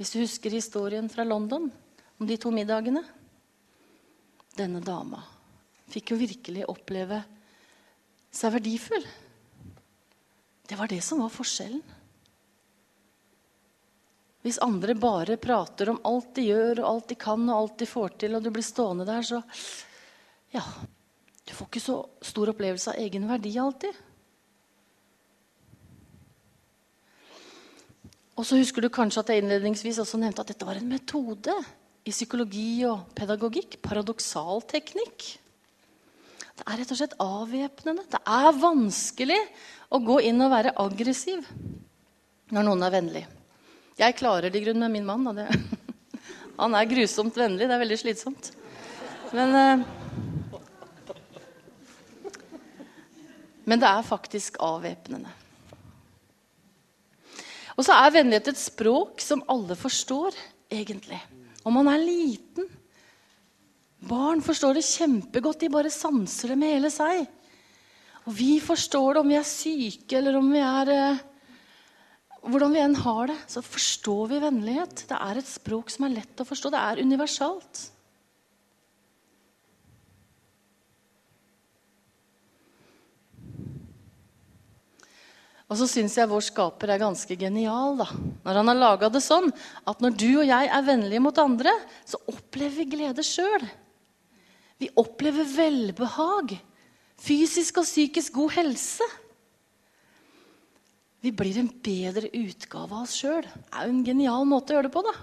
Hvis 0.00 0.14
du 0.14 0.22
husker 0.22 0.56
historien 0.56 1.10
fra 1.12 1.26
London 1.28 1.68
om 2.16 2.28
de 2.28 2.38
to 2.40 2.52
middagene. 2.54 3.02
Denne 4.56 4.80
dama 4.84 5.20
fikk 5.90 6.12
jo 6.12 6.20
virkelig 6.20 6.64
oppleve 6.70 7.20
seg 8.32 8.54
verdifull. 8.54 9.04
Det 10.70 10.78
var 10.78 10.88
det 10.88 11.00
som 11.04 11.20
var 11.20 11.32
forskjellen. 11.34 11.82
Hvis 14.40 14.60
andre 14.64 14.94
bare 14.96 15.36
prater 15.36 15.90
om 15.92 15.98
alt 16.08 16.30
de 16.38 16.46
gjør, 16.46 16.80
og 16.80 16.86
alt 16.94 17.10
de 17.10 17.16
kan 17.20 17.42
og 17.50 17.56
alt 17.56 17.80
de 17.82 17.88
får 17.90 18.14
til, 18.22 18.36
og 18.36 18.44
du 18.44 18.48
blir 18.54 18.64
stående 18.64 19.08
der, 19.08 19.26
så 19.26 19.42
Ja, 20.50 20.64
du 21.50 21.56
får 21.58 21.66
ikke 21.66 21.82
så 21.82 21.96
stor 22.22 22.52
opplevelse 22.52 22.92
av 22.92 23.02
egen 23.02 23.26
verdi 23.26 23.56
alltid. 23.58 23.96
Og 28.38 28.46
så 28.46 28.56
husker 28.60 28.86
du 28.86 28.88
kanskje 28.94 29.24
at 29.24 29.32
jeg 29.32 29.42
innledningsvis 29.42 29.98
også 30.00 30.20
nevnte 30.22 30.44
at 30.44 30.52
dette 30.52 30.68
var 30.68 30.78
en 30.78 30.88
metode 30.88 31.56
i 32.06 32.14
psykologi 32.14 32.86
og 32.88 33.10
pedagogikk. 33.18 33.80
Paradoksal 33.82 34.62
teknikk. 34.70 35.26
Det 36.60 36.64
er 36.64 36.80
rett 36.80 36.94
og 36.94 37.00
slett 37.00 37.18
avvæpnende. 37.20 38.06
Det 38.14 38.22
er 38.22 38.62
vanskelig 38.62 39.42
å 39.90 40.00
gå 40.06 40.20
inn 40.30 40.40
og 40.46 40.54
være 40.54 40.76
aggressiv 40.80 41.44
når 42.54 42.66
noen 42.66 42.86
er 42.86 42.94
vennlig. 42.94 43.24
Jeg 44.00 44.16
klarer 44.16 44.48
det 44.48 44.62
i 44.62 44.68
grunnen 44.68 44.86
med 44.86 45.00
min 45.02 45.26
mann. 45.26 45.42
Han 46.62 46.78
er 46.78 46.88
grusomt 46.88 47.36
vennlig. 47.36 47.66
Det 47.66 47.74
er 47.74 47.82
veldig 47.82 47.98
slitsomt. 48.06 48.52
Men 49.34 49.82
Men 53.70 53.78
det 53.78 53.86
er 53.86 54.06
faktisk 54.06 54.58
avvæpnende. 54.66 55.30
Og 57.78 57.86
så 57.86 57.94
er 57.96 58.12
vennlighet 58.12 58.50
et 58.50 58.60
språk 58.60 59.22
som 59.22 59.44
alle 59.48 59.76
forstår, 59.78 60.34
egentlig. 60.68 61.20
Om 61.64 61.78
man 61.78 61.88
er 61.92 62.02
liten. 62.02 62.66
Barn 64.10 64.42
forstår 64.44 64.76
det 64.76 64.88
kjempegodt. 64.88 65.62
De 65.62 65.70
bare 65.72 65.92
sanser 65.92 66.52
det 66.52 66.58
med 66.60 66.74
hele 66.74 66.90
seg. 66.92 67.22
Og 68.26 68.34
vi 68.36 68.58
forstår 68.60 69.14
det 69.14 69.22
om 69.22 69.30
vi 69.32 69.38
er 69.38 69.48
syke, 69.48 70.18
eller 70.18 70.36
om 70.40 70.50
vi 70.52 70.62
er 70.64 70.94
eh, 70.96 71.26
Hvordan 72.40 72.72
vi 72.72 72.80
enn 72.80 72.94
har 72.96 73.26
det, 73.28 73.34
så 73.52 73.60
forstår 73.60 74.30
vi 74.30 74.38
vennlighet. 74.40 75.02
Det 75.10 75.16
er 75.16 75.36
et 75.36 75.48
språk 75.48 75.90
som 75.92 76.06
er 76.06 76.14
lett 76.14 76.40
å 76.40 76.46
forstå. 76.48 76.70
Det 76.72 76.80
er 76.80 77.02
universalt. 77.04 77.82
Og 85.70 85.78
så 85.78 85.86
syns 85.86 86.16
jeg 86.18 86.26
vår 86.26 86.42
skaper 86.42 86.90
er 86.90 86.98
ganske 86.98 87.36
genial 87.38 88.00
da, 88.00 88.08
når 88.42 88.58
han 88.58 88.70
har 88.72 88.78
laga 88.78 89.10
det 89.12 89.22
sånn 89.22 89.52
at 89.86 90.00
når 90.02 90.16
du 90.18 90.30
og 90.40 90.48
jeg 90.48 90.66
er 90.66 90.86
vennlige 90.86 91.22
mot 91.22 91.38
andre, 91.38 91.70
så 92.02 92.18
opplever 92.32 92.80
vi 92.80 92.88
glede 92.96 93.22
sjøl. 93.22 93.68
Vi 94.82 94.88
opplever 94.98 95.46
velbehag, 95.46 96.56
fysisk 97.20 97.78
og 97.82 97.86
psykisk 97.86 98.34
god 98.34 98.56
helse. 98.56 99.06
Vi 101.22 101.30
blir 101.36 101.60
en 101.60 101.68
bedre 101.84 102.32
utgave 102.32 102.96
av 102.96 103.04
oss 103.04 103.14
sjøl. 103.20 103.44
Det 103.44 103.76
er 103.76 103.86
jo 103.86 103.94
en 103.94 104.06
genial 104.08 104.48
måte 104.48 104.72
å 104.72 104.78
gjøre 104.78 104.88
det 104.88 104.94
på, 104.96 105.04
da. 105.06 105.14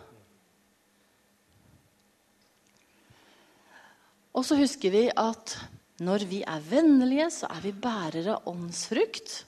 Og 4.38 4.46
så 4.46 4.56
husker 4.60 4.94
vi 4.94 5.04
at 5.10 5.58
når 6.06 6.28
vi 6.30 6.44
er 6.46 6.62
vennlige, 6.70 7.32
så 7.34 7.50
er 7.50 7.64
vi 7.66 7.74
bærere 7.74 8.38
av 8.38 8.52
åndsfrukt. 8.54 9.47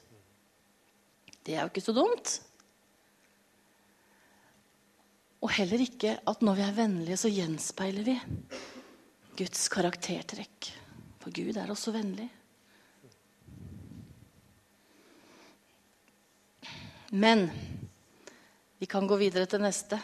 Det 1.49 1.55
er 1.57 1.63
jo 1.65 1.71
ikke 1.71 1.81
så 1.81 1.93
dumt. 1.97 2.35
Og 5.41 5.49
heller 5.55 5.81
ikke 5.81 6.11
at 6.29 6.43
når 6.45 6.59
vi 6.59 6.65
er 6.67 6.75
vennlige, 6.77 7.17
så 7.17 7.31
gjenspeiler 7.33 8.05
vi 8.05 8.13
Guds 9.39 9.63
karaktertrekk. 9.73 10.69
For 11.23 11.33
Gud 11.33 11.57
er 11.57 11.73
også 11.73 11.95
vennlig. 11.95 12.27
Men 17.17 17.47
vi 18.77 18.85
kan 18.85 19.09
gå 19.09 19.17
videre 19.17 19.49
til 19.49 19.65
neste. 19.65 19.97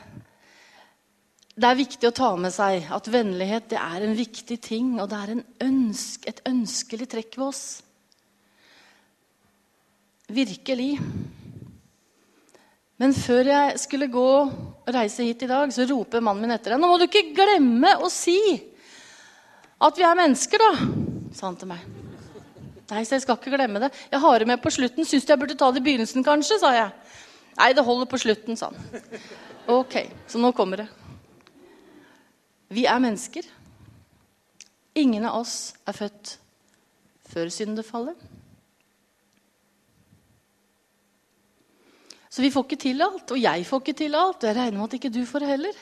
Det 1.54 1.70
er 1.70 1.78
viktig 1.78 2.10
å 2.10 2.16
ta 2.16 2.34
med 2.42 2.58
seg 2.58 2.90
at 2.90 3.14
vennlighet 3.14 3.70
det 3.76 3.84
er 3.86 4.10
en 4.10 4.18
viktig 4.18 4.58
ting, 4.66 4.96
og 4.98 5.14
det 5.14 5.22
er 5.22 5.38
ønske, 5.70 6.26
et 6.26 6.42
ønskelig 6.50 7.12
trekk 7.14 7.38
ved 7.38 7.52
oss. 7.52 7.66
Virkelig. 10.26 10.96
Men 13.02 13.12
før 13.12 13.50
jeg 13.50 13.80
skulle 13.82 14.08
gå 14.12 14.30
og 14.46 14.94
reise 14.96 15.26
hit 15.28 15.44
i 15.44 15.50
dag, 15.50 15.72
så 15.74 15.88
roper 15.90 16.24
mannen 16.24 16.46
min 16.46 16.56
etter 16.56 16.74
deg. 16.74 16.80
'Nå 16.80 16.88
må 16.88 17.00
du 17.00 17.08
ikke 17.08 17.34
glemme 17.36 17.92
å 18.00 18.10
si 18.12 18.40
at 19.82 19.98
vi 20.00 20.06
er 20.08 20.16
mennesker', 20.16 20.62
da, 20.64 20.72
sa 21.36 21.50
han 21.50 21.60
til 21.60 21.72
meg. 21.74 21.84
Nei, 22.92 23.02
så 23.04 23.18
jeg 23.18 23.26
skal 23.26 23.40
ikke 23.40 23.56
glemme 23.56 23.82
det. 23.82 23.90
Jeg 24.12 24.22
har 24.22 24.40
det 24.40 24.48
med 24.48 24.62
på 24.62 24.72
slutten. 24.72 25.06
Syns 25.06 25.26
du 25.26 25.34
jeg 25.34 25.42
burde 25.42 25.58
ta 25.58 25.72
det 25.74 25.82
i 25.82 25.86
begynnelsen, 25.88 26.24
kanskje? 26.24 26.60
sa 26.62 26.72
jeg. 26.72 26.92
Nei, 27.58 27.74
det 27.74 27.84
holder 27.84 28.06
på 28.06 28.20
slutten, 28.22 28.56
sa 28.60 28.70
han. 28.70 29.02
Ok, 29.68 29.98
så 30.30 30.38
nå 30.38 30.52
kommer 30.54 30.84
det. 30.84 30.88
Vi 32.70 32.86
er 32.86 33.02
mennesker. 33.02 33.48
Ingen 34.96 35.26
av 35.26 35.42
oss 35.42 35.74
er 35.90 35.98
født 35.98 36.36
før 37.32 37.50
syndefallet. 37.50 38.35
Så 42.36 42.44
vi 42.44 42.52
får 42.52 42.66
ikke 42.66 42.82
til 42.84 43.00
alt, 43.00 43.32
og 43.32 43.40
jeg 43.40 43.64
får 43.64 43.80
ikke 43.80 43.96
til 43.96 44.16
alt. 44.20 44.42
Og 44.44 44.50
jeg 44.50 44.58
regner 44.58 44.76
med 44.76 44.90
at 44.90 44.96
ikke 44.98 45.12
du 45.16 45.22
får 45.24 45.46
det 45.46 45.52
heller. 45.54 45.78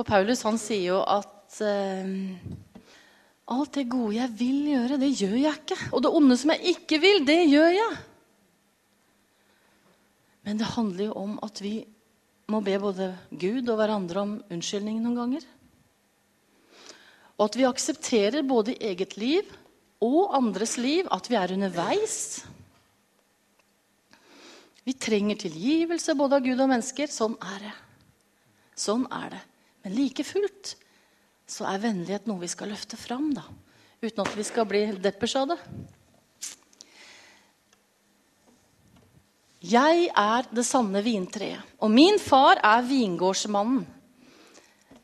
Og 0.00 0.06
Paulus 0.08 0.40
han 0.46 0.56
sier 0.56 0.94
jo 0.94 1.00
at 1.04 1.58
eh, 1.60 2.14
alt 3.52 3.76
det 3.76 3.84
gode 3.92 4.16
jeg 4.16 4.32
vil 4.38 4.70
gjøre, 4.70 4.96
det 5.02 5.10
gjør 5.18 5.34
jeg 5.36 5.60
ikke. 5.60 5.78
Og 5.92 6.00
det 6.00 6.12
onde 6.16 6.38
som 6.40 6.54
jeg 6.54 6.78
ikke 6.78 7.00
vil, 7.02 7.20
det 7.28 7.36
gjør 7.50 7.68
jeg. 7.76 7.98
Men 10.48 10.62
det 10.62 10.70
handler 10.72 11.10
jo 11.10 11.18
om 11.26 11.36
at 11.44 11.60
vi 11.60 11.74
må 12.48 12.62
be 12.64 12.78
både 12.80 13.10
Gud 13.36 13.68
og 13.68 13.82
hverandre 13.82 14.24
om 14.24 14.32
unnskyldning 14.48 15.02
noen 15.02 15.18
ganger. 15.20 15.44
Og 17.36 17.50
at 17.50 17.60
vi 17.60 17.68
aksepterer 17.68 18.48
både 18.48 18.78
eget 18.80 19.18
liv 19.20 19.52
og 20.00 20.32
andres 20.40 20.78
liv 20.80 21.04
at 21.12 21.28
vi 21.28 21.36
er 21.36 21.52
underveis. 21.52 22.48
Vi 24.84 24.94
trenger 24.98 25.38
tilgivelse 25.38 26.14
både 26.18 26.38
av 26.38 26.46
Gud 26.46 26.60
og 26.60 26.70
mennesker. 26.70 27.10
Sånn 27.10 27.36
er 27.38 27.68
det. 27.68 27.72
Sånn 28.78 29.04
er 29.14 29.34
det. 29.36 29.42
Men 29.84 29.96
like 29.98 30.26
fullt 30.26 30.74
så 31.52 31.66
er 31.70 31.82
vennlighet 31.82 32.28
noe 32.30 32.42
vi 32.42 32.50
skal 32.50 32.72
løfte 32.72 32.98
fram, 32.98 33.30
da. 33.36 33.44
Uten 34.02 34.24
at 34.24 34.34
vi 34.34 34.46
skal 34.46 34.66
bli 34.66 34.86
deppers 35.02 35.34
av 35.38 35.52
det. 35.52 35.58
Jeg 39.62 40.08
er 40.18 40.48
det 40.50 40.64
sanne 40.66 41.04
vintreet, 41.04 41.62
og 41.78 41.92
min 41.94 42.18
far 42.18 42.58
er 42.66 42.82
vingårdsmannen. 42.82 43.84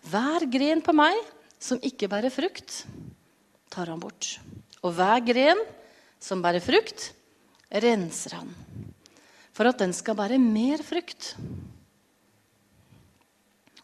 Hver 0.09 0.47
gren 0.51 0.83
på 0.83 0.95
meg 0.97 1.15
som 1.63 1.79
ikke 1.85 2.09
bærer 2.11 2.35
frukt, 2.35 2.81
tar 3.71 3.93
han 3.93 4.03
bort. 4.03 4.39
Og 4.83 4.97
hver 4.99 5.23
gren 5.23 5.63
som 6.19 6.43
bærer 6.43 6.65
frukt, 6.65 7.13
renser 7.71 8.41
han 8.41 8.51
for 9.59 9.67
at 9.67 9.81
den 9.83 9.91
skal 9.97 10.15
bære 10.15 10.39
mer 10.39 10.85
frukt. 10.87 11.33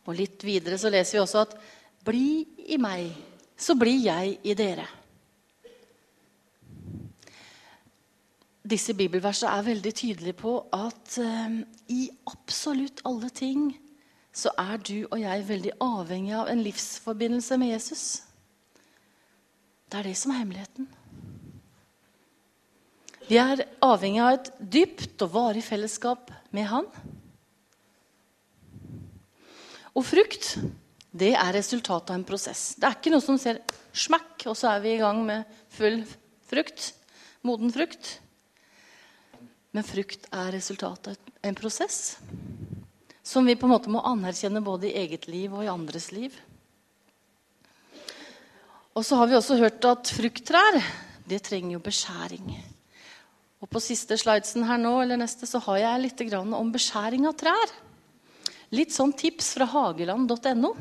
Og 0.06 0.14
litt 0.14 0.44
videre 0.46 0.78
så 0.78 0.92
leser 0.92 1.18
vi 1.18 1.22
også 1.24 1.40
at 1.42 1.56
'bli 2.04 2.46
i 2.70 2.78
meg, 2.78 3.10
så 3.56 3.74
blir 3.74 3.98
jeg 4.04 4.38
i 4.44 4.54
dere'. 4.54 4.86
Disse 8.64 8.94
bibelversene 8.94 9.50
er 9.50 9.62
veldig 9.62 9.94
tydelige 9.94 10.32
på 10.32 10.52
at 10.72 11.18
um, 11.18 11.64
i 11.88 12.08
absolutt 12.26 13.02
alle 13.04 13.28
ting 13.28 13.74
så 14.32 14.50
er 14.58 14.76
du 14.76 15.06
og 15.10 15.20
jeg 15.20 15.48
veldig 15.48 15.72
avhengig 15.80 16.32
av 16.34 16.48
en 16.48 16.62
livsforbindelse 16.62 17.58
med 17.58 17.68
Jesus. 17.68 18.22
Det 19.90 19.98
er 19.98 20.02
det 20.02 20.16
som 20.16 20.30
er 20.30 20.38
hemmeligheten. 20.38 20.88
Vi 23.24 23.38
er 23.40 23.64
avhengig 23.84 24.20
av 24.20 24.34
et 24.36 24.50
dypt 24.58 25.22
og 25.24 25.32
varig 25.32 25.62
fellesskap 25.64 26.32
med 26.54 26.68
Han. 26.68 26.88
Og 29.94 30.04
frukt 30.04 30.56
det 31.14 31.30
er 31.38 31.54
resultatet 31.54 32.10
av 32.10 32.18
en 32.18 32.26
prosess. 32.26 32.74
Det 32.74 32.88
er 32.88 32.98
ikke 32.98 33.12
noe 33.14 33.22
som 33.22 33.38
ser 33.38 33.62
smakk, 33.94 34.48
og 34.50 34.58
så 34.58 34.72
er 34.72 34.82
vi 34.82 34.96
i 34.96 35.00
gang 35.00 35.22
med 35.24 35.46
full 35.72 36.02
frukt. 36.50 36.90
Moden 37.46 37.70
frukt. 37.72 38.16
Men 39.74 39.86
frukt 39.86 40.26
er 40.34 40.52
resultatet 40.54 41.14
av 41.14 41.48
en 41.48 41.58
prosess 41.58 42.16
som 43.24 43.46
vi 43.48 43.56
på 43.56 43.64
en 43.64 43.72
måte 43.72 43.92
må 43.92 44.02
anerkjenne 44.04 44.60
både 44.64 44.90
i 44.90 44.98
eget 45.00 45.24
liv 45.32 45.54
og 45.54 45.64
i 45.64 45.70
andres 45.72 46.10
liv. 46.12 46.34
Og 48.94 49.02
så 49.06 49.16
har 49.16 49.30
vi 49.30 49.38
også 49.38 49.56
hørt 49.58 49.86
at 49.88 50.12
frukttrær 50.12 50.76
det 51.24 51.40
trenger 51.46 51.78
jo 51.78 51.82
beskjæring. 51.82 52.52
Og 53.64 53.70
På 53.72 53.80
siste 53.80 54.18
slidesen 54.20 54.66
her 54.68 54.76
nå, 54.76 54.92
eller 55.00 55.16
neste, 55.16 55.48
så 55.48 55.56
har 55.64 55.78
jeg 55.80 56.02
litt 56.02 56.22
om 56.36 56.72
beskjæring 56.72 57.24
av 57.24 57.32
trær. 57.40 57.72
Litt 58.76 58.92
sånn 58.92 59.14
tips 59.16 59.54
fra 59.56 59.64
hageland.no. 59.72 60.74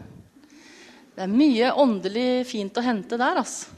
Det 1.14 1.24
er 1.24 1.32
mye 1.32 1.72
åndelig 1.80 2.44
fint 2.50 2.76
å 2.76 2.84
hente 2.84 3.16
der. 3.16 3.40
altså. 3.40 3.72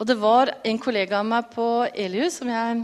Og 0.00 0.08
det 0.08 0.16
var 0.16 0.54
en 0.64 0.80
kollega 0.80 1.20
av 1.20 1.28
meg 1.28 1.52
på 1.52 1.66
Elius 1.92 2.40
som 2.40 2.48
jeg 2.48 2.80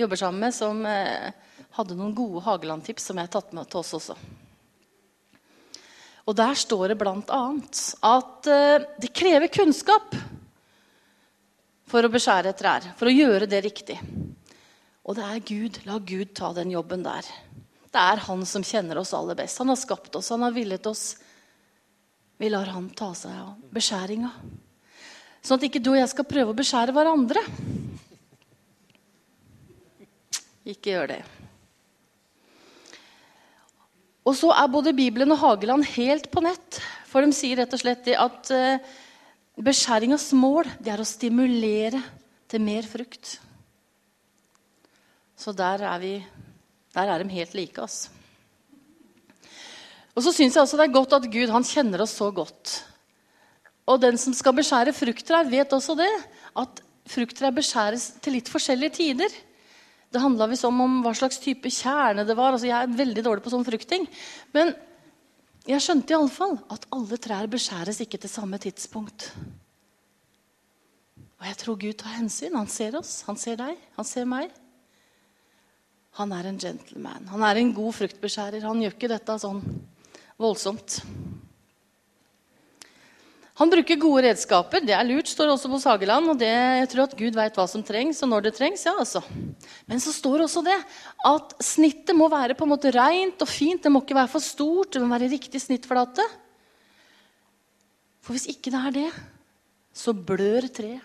jobber 0.00 0.16
sammen 0.16 0.46
med, 0.46 0.56
som 0.56 0.80
eh, 0.88 1.28
hadde 1.76 1.98
noen 1.98 2.14
gode 2.16 2.40
Hageland-tips 2.46 3.10
som 3.10 3.20
jeg 3.20 3.28
har 3.28 3.34
tatt 3.36 3.52
med 3.52 3.68
til 3.68 3.82
oss 3.82 3.92
også. 4.00 4.16
Og 6.24 6.38
der 6.38 6.56
står 6.56 6.94
det 6.94 6.98
bl.a. 7.02 7.42
at 8.08 8.48
eh, 8.48 8.88
det 9.04 9.12
krever 9.12 9.52
kunnskap 9.52 10.16
for 11.92 12.06
å 12.06 12.12
beskjære 12.12 12.54
trær, 12.56 12.86
for 12.96 13.10
å 13.10 13.12
gjøre 13.12 13.48
det 13.50 13.60
riktig. 13.66 13.98
Og 15.04 15.18
det 15.18 15.26
er 15.26 15.44
Gud. 15.44 15.80
La 15.84 15.98
Gud 15.98 16.32
ta 16.38 16.52
den 16.56 16.72
jobben 16.72 17.04
der. 17.04 17.26
Det 17.92 18.00
er 18.00 18.22
Han 18.24 18.46
som 18.48 18.64
kjenner 18.64 19.02
oss 19.02 19.12
aller 19.12 19.36
best. 19.36 19.60
Han 19.60 19.68
har 19.68 19.76
skapt 19.76 20.16
oss, 20.16 20.30
han 20.32 20.46
har 20.46 20.54
villet 20.56 20.86
oss. 20.88 21.16
Vi 22.40 22.48
lar 22.48 22.70
han 22.72 22.88
ta 22.96 23.10
seg 23.14 23.34
av 23.36 23.58
beskjæringa. 23.74 24.30
Sånn 25.42 25.58
at 25.58 25.66
ikke 25.66 25.82
du 25.82 25.92
og 25.92 25.98
jeg 25.98 26.10
skal 26.14 26.28
prøve 26.30 26.54
å 26.54 26.56
beskjære 26.56 26.94
hverandre. 26.96 27.42
Ikke 30.72 30.94
gjør 30.94 31.12
det. 31.12 31.20
Og 34.22 34.36
så 34.38 34.52
er 34.54 34.70
både 34.70 34.94
Bibelen 34.94 35.34
og 35.34 35.42
Hageland 35.42 35.84
helt 35.92 36.30
på 36.32 36.40
nett. 36.46 36.78
For 37.10 37.26
de 37.26 37.34
sier 37.36 37.58
rett 37.58 37.74
og 37.74 37.82
slett 37.82 38.06
at 38.14 38.52
uh, 38.54 38.92
Beskjæringas 39.60 40.30
mål 40.32 40.70
det 40.80 40.94
er 40.94 41.02
å 41.02 41.06
stimulere 41.06 42.00
til 42.48 42.62
mer 42.64 42.86
frukt. 42.88 43.34
Så 45.36 45.52
der 45.56 45.82
er, 45.84 45.98
vi, 46.00 46.14
der 46.94 47.10
er 47.12 47.20
de 47.20 47.34
helt 47.34 47.54
like. 47.58 47.82
oss. 47.82 48.08
Og 50.16 50.24
så 50.24 50.32
syns 50.32 50.56
jeg 50.56 50.62
også 50.62 50.78
det 50.80 50.86
er 50.86 50.94
godt 50.94 51.16
at 51.18 51.28
Gud 51.32 51.52
han 51.52 51.66
kjenner 51.66 52.04
oss 52.04 52.14
så 52.16 52.30
godt. 52.32 52.78
Og 53.88 54.00
den 54.00 54.16
som 54.20 54.34
skal 54.36 54.54
beskjære 54.56 54.94
frukttrær, 54.94 55.48
vet 55.50 55.72
også 55.74 55.96
det. 55.98 56.10
At 56.56 56.80
frukttrær 57.10 57.52
beskjæres 57.56 58.12
til 58.22 58.38
litt 58.38 58.48
forskjellige 58.52 58.96
tider. 59.00 59.34
Det 60.12 60.20
handla 60.20 60.48
visst 60.48 60.68
om, 60.68 60.80
om 60.84 61.00
hva 61.04 61.12
slags 61.16 61.40
type 61.42 61.68
kjerne 61.72 62.24
det 62.28 62.36
var. 62.38 62.54
Altså, 62.54 62.68
jeg 62.70 62.78
er 62.78 62.98
veldig 63.00 63.24
dårlig 63.24 63.44
på 63.44 63.52
sånn 63.52 63.66
frukting. 63.66 64.06
Men 64.56 64.72
jeg 65.68 65.82
skjønte 65.82 66.14
iallfall 66.14 66.56
at 66.74 66.88
alle 66.94 67.18
trær 67.22 67.46
beskjæres 67.50 68.00
ikke 68.02 68.18
til 68.22 68.30
samme 68.32 68.58
tidspunkt. 68.62 69.28
Og 71.38 71.46
jeg 71.46 71.58
tror 71.58 71.78
Gud 71.78 71.94
tar 71.98 72.16
hensyn. 72.16 72.54
Han 72.54 72.70
ser 72.70 72.96
oss, 72.98 73.20
han 73.26 73.38
ser 73.38 73.58
deg, 73.60 73.78
han 73.96 74.06
ser 74.06 74.26
meg. 74.30 74.50
Han 76.18 76.34
er 76.36 76.50
en 76.50 76.58
gentleman. 76.60 77.26
Han 77.32 77.42
er 77.46 77.58
en 77.60 77.72
god 77.74 77.94
fruktbeskjærer. 77.96 78.66
Han 78.66 78.82
gjør 78.82 78.94
ikke 78.94 79.10
dette 79.10 79.38
sånn 79.42 79.62
voldsomt. 80.38 80.98
Han 83.60 83.68
bruker 83.68 84.00
gode 84.00 84.22
redskaper. 84.24 84.80
Det 84.80 84.94
er 84.96 85.04
lurt, 85.04 85.28
står 85.28 85.50
det 85.50 85.54
også 85.54 85.68
på 85.68 85.80
Sageland. 85.82 86.30
og 86.32 86.38
det, 86.40 86.48
Jeg 86.48 86.88
tror 86.88 87.02
at 87.04 87.16
Gud 87.18 87.34
veit 87.36 87.58
hva 87.58 87.66
som 87.68 87.82
trengs, 87.84 88.22
og 88.24 88.30
når 88.32 88.46
det 88.46 88.54
trengs. 88.56 88.84
ja 88.86 88.94
altså. 88.98 89.20
Men 89.86 90.00
så 90.00 90.12
står 90.12 90.46
også 90.46 90.64
det 90.64 90.78
at 91.28 91.54
snittet 91.60 92.16
må 92.16 92.30
være 92.32 92.56
på 92.56 92.64
en 92.64 92.72
måte 92.72 92.90
rent 92.90 93.42
og 93.42 93.48
fint. 93.48 93.82
Det 93.82 93.92
må 93.92 94.00
ikke 94.00 94.16
være 94.16 94.32
for 94.32 94.40
stort. 94.40 94.92
Det 94.94 95.02
må 95.02 95.12
være 95.12 95.28
riktig 95.28 95.60
snittflate. 95.60 96.24
For 98.22 98.32
hvis 98.32 98.48
ikke 98.48 98.70
det 98.70 98.80
er 98.80 98.96
det, 98.96 99.10
så 99.92 100.14
blør 100.14 100.68
treet. 100.72 101.02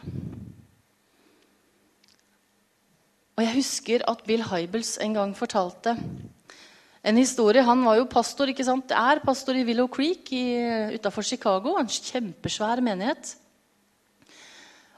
Og 3.38 3.44
jeg 3.44 3.54
husker 3.54 4.02
at 4.08 4.24
Bill 4.26 4.42
Hybels 4.42 4.98
en 4.98 5.14
gang 5.14 5.36
fortalte 5.38 5.98
en 7.08 7.18
historie. 7.18 7.64
Han 7.64 7.86
var 7.88 8.02
jo 8.02 8.10
pastor, 8.12 8.52
ikke 8.52 8.66
sant? 8.68 8.92
er 8.92 9.24
pastor 9.24 9.56
i 9.56 9.64
Willow 9.68 9.88
Creek 9.88 10.28
utafor 10.98 11.24
Chicago. 11.24 11.78
En 11.80 11.88
kjempesvær 11.88 12.84
menighet. 12.84 13.36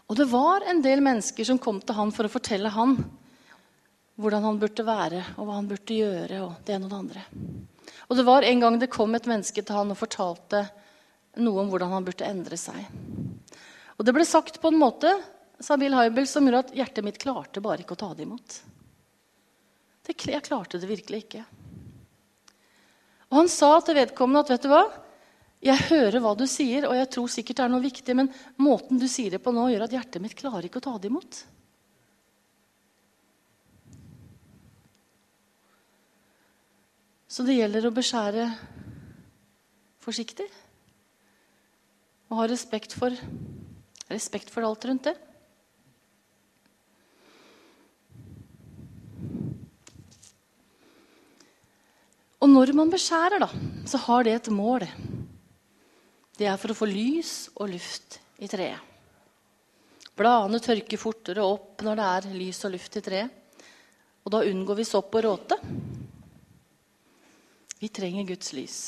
Og 0.10 0.17
det 0.17 0.26
var 0.32 0.65
en 0.65 0.82
del 0.82 1.04
mennesker 1.06 1.45
som 1.45 1.62
kom 1.62 1.78
til 1.84 1.98
han 1.98 2.13
for 2.15 2.26
å 2.26 2.34
fortelle 2.34 2.72
han 2.74 2.98
hvordan 4.19 4.43
han 4.43 4.58
burde 4.60 4.84
være, 4.84 5.22
og 5.38 5.45
hva 5.48 5.60
han 5.62 5.67
burde 5.69 5.95
gjøre, 5.95 6.41
og 6.43 6.65
det 6.67 6.74
ene 6.76 6.89
og 6.89 6.91
det 6.91 6.98
andre. 6.98 7.22
Og 8.10 8.17
det 8.17 8.26
var 8.28 8.43
en 8.43 8.63
gang 8.65 8.80
det 8.82 8.89
kom 8.91 9.13
et 9.15 9.30
menneske 9.30 9.62
til 9.63 9.78
han 9.78 9.93
og 9.93 10.00
fortalte 10.00 10.65
noe 11.39 11.62
om 11.62 11.69
hvordan 11.72 11.93
han 11.93 12.08
burde 12.08 12.28
endre 12.28 12.58
seg. 12.60 12.89
Og 13.95 14.04
det 14.04 14.15
ble 14.17 14.26
sagt 14.28 14.60
på 14.60 14.74
en 14.74 14.82
måte 14.82 15.13
sa 15.63 15.78
Bill 15.80 15.95
Hybel, 15.95 16.28
som 16.28 16.43
gjorde 16.48 16.65
at 16.65 16.76
hjertet 16.76 17.06
mitt 17.06 17.22
klarte 17.22 17.63
bare 17.63 17.86
ikke 17.86 17.95
å 17.95 18.02
ta 18.02 18.12
det 18.17 18.26
imot. 18.26 18.60
Jeg 20.10 20.41
klarte 20.50 20.82
det 20.82 20.89
virkelig 20.89 21.24
ikke. 21.28 21.45
Og 23.30 23.44
han 23.44 23.52
sa 23.52 23.76
til 23.86 23.98
vedkommende 23.98 24.42
at 24.46 24.52
vet 24.56 24.65
du 24.65 24.72
hva? 24.72 24.84
Jeg 25.63 25.89
hører 25.89 26.22
hva 26.24 26.34
du 26.39 26.46
sier, 26.48 26.88
og 26.88 26.96
jeg 26.96 27.10
tror 27.13 27.32
sikkert 27.32 27.60
det 27.60 27.63
er 27.65 27.72
noe 27.74 27.84
viktig, 27.84 28.15
men 28.15 28.32
måten 28.63 29.00
du 29.00 29.06
sier 29.12 29.36
det 29.36 29.42
på 29.44 29.52
nå, 29.54 29.68
gjør 29.70 29.86
at 29.86 29.96
hjertet 29.98 30.24
mitt 30.24 30.38
klarer 30.39 30.70
ikke 30.70 30.80
å 30.80 30.86
ta 30.88 30.96
det 30.98 31.12
imot. 31.12 31.42
Så 37.30 37.46
det 37.46 37.60
gjelder 37.60 37.86
å 37.86 37.94
beskjære 37.94 38.48
forsiktig. 40.02 40.48
Og 42.32 42.39
ha 42.39 42.48
respekt 42.50 42.96
for, 42.98 43.13
respekt 44.10 44.50
for 44.54 44.65
alt 44.65 44.88
rundt 44.89 45.12
det. 45.12 45.18
Og 52.39 52.47
når 52.47 52.71
man 52.78 52.91
beskjærer, 52.91 53.41
da, 53.43 53.49
så 53.89 53.99
har 54.06 54.23
det 54.23 54.36
et 54.38 54.52
mål. 54.54 54.86
Det 56.39 56.47
er 56.47 56.60
for 56.60 56.71
å 56.71 56.78
få 56.78 56.88
lys 56.88 57.49
og 57.60 57.73
luft 57.73 58.21
i 58.39 58.47
treet. 58.47 58.80
Bladene 60.19 60.60
tørker 60.63 60.99
fortere 60.99 61.43
opp 61.43 61.84
når 61.84 61.99
det 61.99 62.08
er 62.15 62.34
lys 62.36 62.60
og 62.67 62.73
luft 62.75 62.95
i 62.99 63.04
treet. 63.04 63.36
Og 64.23 64.34
da 64.34 64.43
unngår 64.47 64.80
vi 64.80 64.88
sopp 64.88 65.15
og 65.15 65.23
råte. 65.23 65.56
Vi 67.80 67.88
trenger 67.91 68.28
Guds 68.28 68.52
lys. 68.56 68.80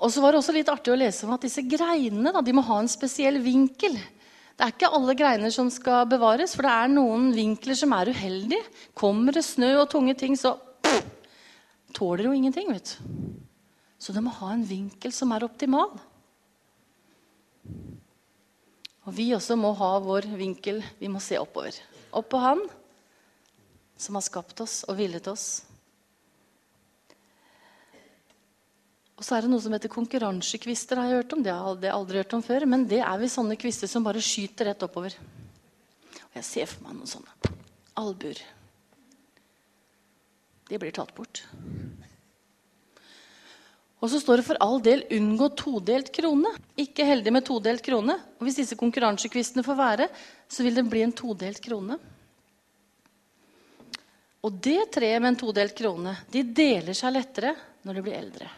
Og 0.00 0.08
så 0.08 0.22
var 0.24 0.32
det 0.32 0.40
også 0.40 0.54
litt 0.56 0.70
artig 0.72 0.92
å 0.94 0.96
lese 0.96 1.26
om 1.26 1.34
at 1.36 1.44
disse 1.44 1.64
greinene 1.68 2.32
da, 2.32 2.40
de 2.40 2.56
må 2.56 2.64
ha 2.64 2.78
en 2.80 2.88
spesiell 2.88 3.36
vinkel. 3.44 3.98
Det 4.60 4.66
er 4.66 4.74
ikke 4.74 4.88
alle 4.92 5.14
greiner 5.16 5.52
som 5.54 5.70
skal 5.72 6.02
bevares, 6.04 6.52
for 6.52 6.66
det 6.68 6.72
er 6.76 6.90
noen 6.92 7.30
vinkler 7.32 7.78
som 7.80 7.94
er 7.96 8.10
uheldige. 8.12 8.66
Kommer 8.92 9.32
det 9.32 9.46
snø 9.46 9.70
og 9.80 9.86
tunge 9.88 10.12
ting, 10.20 10.36
så 10.36 10.58
tåler 11.96 12.26
jo 12.26 12.34
ingenting. 12.36 12.68
vet 12.68 12.92
du. 12.92 13.38
Så 13.96 14.12
det 14.12 14.20
må 14.20 14.34
ha 14.36 14.50
en 14.52 14.66
vinkel 14.68 15.16
som 15.16 15.32
er 15.32 15.46
optimal. 15.48 15.96
Og 19.08 19.16
vi 19.16 19.30
også 19.32 19.56
må 19.56 19.72
ha 19.80 19.94
vår 20.04 20.28
vinkel. 20.36 20.84
Vi 21.00 21.08
må 21.08 21.24
se 21.24 21.40
oppover. 21.40 21.80
Opp 22.12 22.28
på 22.28 22.44
Han 22.44 22.60
som 23.96 24.20
har 24.20 24.28
skapt 24.28 24.60
oss 24.60 24.82
og 24.84 25.00
villet 25.00 25.24
oss. 25.32 25.62
Og 29.20 29.26
så 29.26 29.36
er 29.36 29.44
det 29.44 29.50
noe 29.52 29.60
som 29.60 29.74
heter 29.76 29.92
konkurransekvister. 29.92 30.96
har 30.96 31.10
jeg 31.10 31.20
hørt 31.20 31.32
om. 31.36 31.42
Det 31.44 31.52
har 31.52 31.76
jeg 31.76 31.92
aldri 31.92 32.22
hørt 32.22 32.32
om 32.32 32.42
før, 32.42 32.64
Men 32.64 32.86
det 32.88 33.02
er 33.04 33.18
vi 33.18 33.28
sånne 33.28 33.56
kvister 33.60 33.86
som 33.86 34.02
bare 34.02 34.20
skyter 34.24 34.72
rett 34.72 34.82
oppover. 34.82 35.12
Og 36.30 36.38
jeg 36.40 36.44
ser 36.44 36.66
for 36.66 36.86
meg 36.86 36.96
noen 36.96 37.10
sånne 37.10 37.58
albuer. 38.00 38.40
De 40.70 40.78
blir 40.78 40.94
tatt 40.94 41.12
bort. 41.14 41.42
Og 44.00 44.08
så 44.08 44.20
står 44.22 44.40
det 44.40 44.46
for 44.46 44.56
all 44.64 44.80
del 44.80 45.04
'unngå 45.10 45.54
todelt 45.54 46.08
krone'. 46.10 46.56
Ikke 46.78 47.04
heldig 47.04 47.32
med 47.32 47.44
todelt 47.44 47.82
krone. 47.82 48.16
Og 48.40 48.46
hvis 48.46 48.56
disse 48.56 48.76
konkurransekvistene 48.76 49.62
får 49.62 49.76
være, 49.76 50.08
så 50.48 50.62
vil 50.62 50.74
det 50.74 50.88
bli 50.88 51.02
en 51.02 51.12
todelt 51.12 51.60
krone. 51.60 51.98
Og 54.42 54.52
det 54.52 54.90
treet 54.90 55.20
med 55.20 55.28
en 55.28 55.36
todelt 55.36 55.76
krone 55.76 56.16
de 56.32 56.42
deler 56.42 56.94
seg 56.94 57.12
lettere 57.12 57.54
når 57.84 57.94
de 57.94 58.02
blir 58.02 58.16
eldre. 58.16 58.48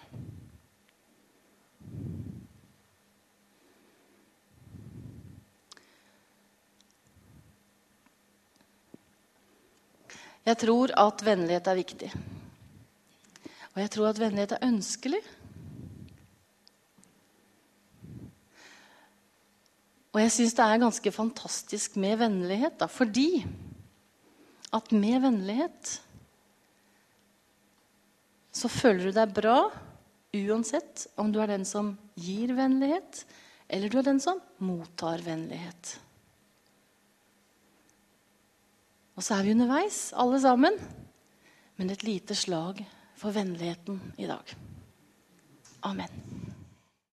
Jeg 10.47 10.59
tror 10.59 10.93
at 10.99 11.23
vennlighet 11.25 11.69
er 11.71 11.79
viktig. 11.79 12.11
Og 13.73 13.81
jeg 13.81 13.91
tror 13.95 14.11
at 14.11 14.21
vennlighet 14.21 14.57
er 14.57 14.67
ønskelig. 14.67 15.21
Og 20.13 20.21
jeg 20.21 20.33
syns 20.35 20.57
det 20.59 20.65
er 20.65 20.83
ganske 20.83 21.13
fantastisk 21.15 21.97
med 21.97 22.19
vennlighet, 22.21 22.77
da, 22.81 22.89
fordi 22.91 23.45
at 24.73 24.93
med 24.93 25.23
vennlighet 25.25 25.93
så 28.53 28.69
føler 28.69 29.09
du 29.09 29.17
deg 29.17 29.33
bra 29.33 29.57
uansett 30.37 31.07
om 31.21 31.33
du 31.33 31.41
er 31.41 31.49
den 31.49 31.65
som 31.69 31.95
gir 32.21 32.53
vennlighet, 32.57 33.25
eller 33.73 33.89
du 33.89 33.99
er 34.01 34.09
den 34.11 34.21
som 34.21 34.41
mottar 34.65 35.25
vennlighet. 35.25 35.97
Og 39.16 39.25
så 39.25 39.37
er 39.37 39.46
vi 39.46 39.53
underveis, 39.53 40.12
alle 40.16 40.40
sammen. 40.40 40.79
Men 41.77 41.90
et 41.90 42.05
lite 42.05 42.35
slag 42.35 42.81
for 43.16 43.35
vennligheten 43.35 44.01
i 44.18 44.29
dag. 44.31 44.57
Amen. 45.83 46.52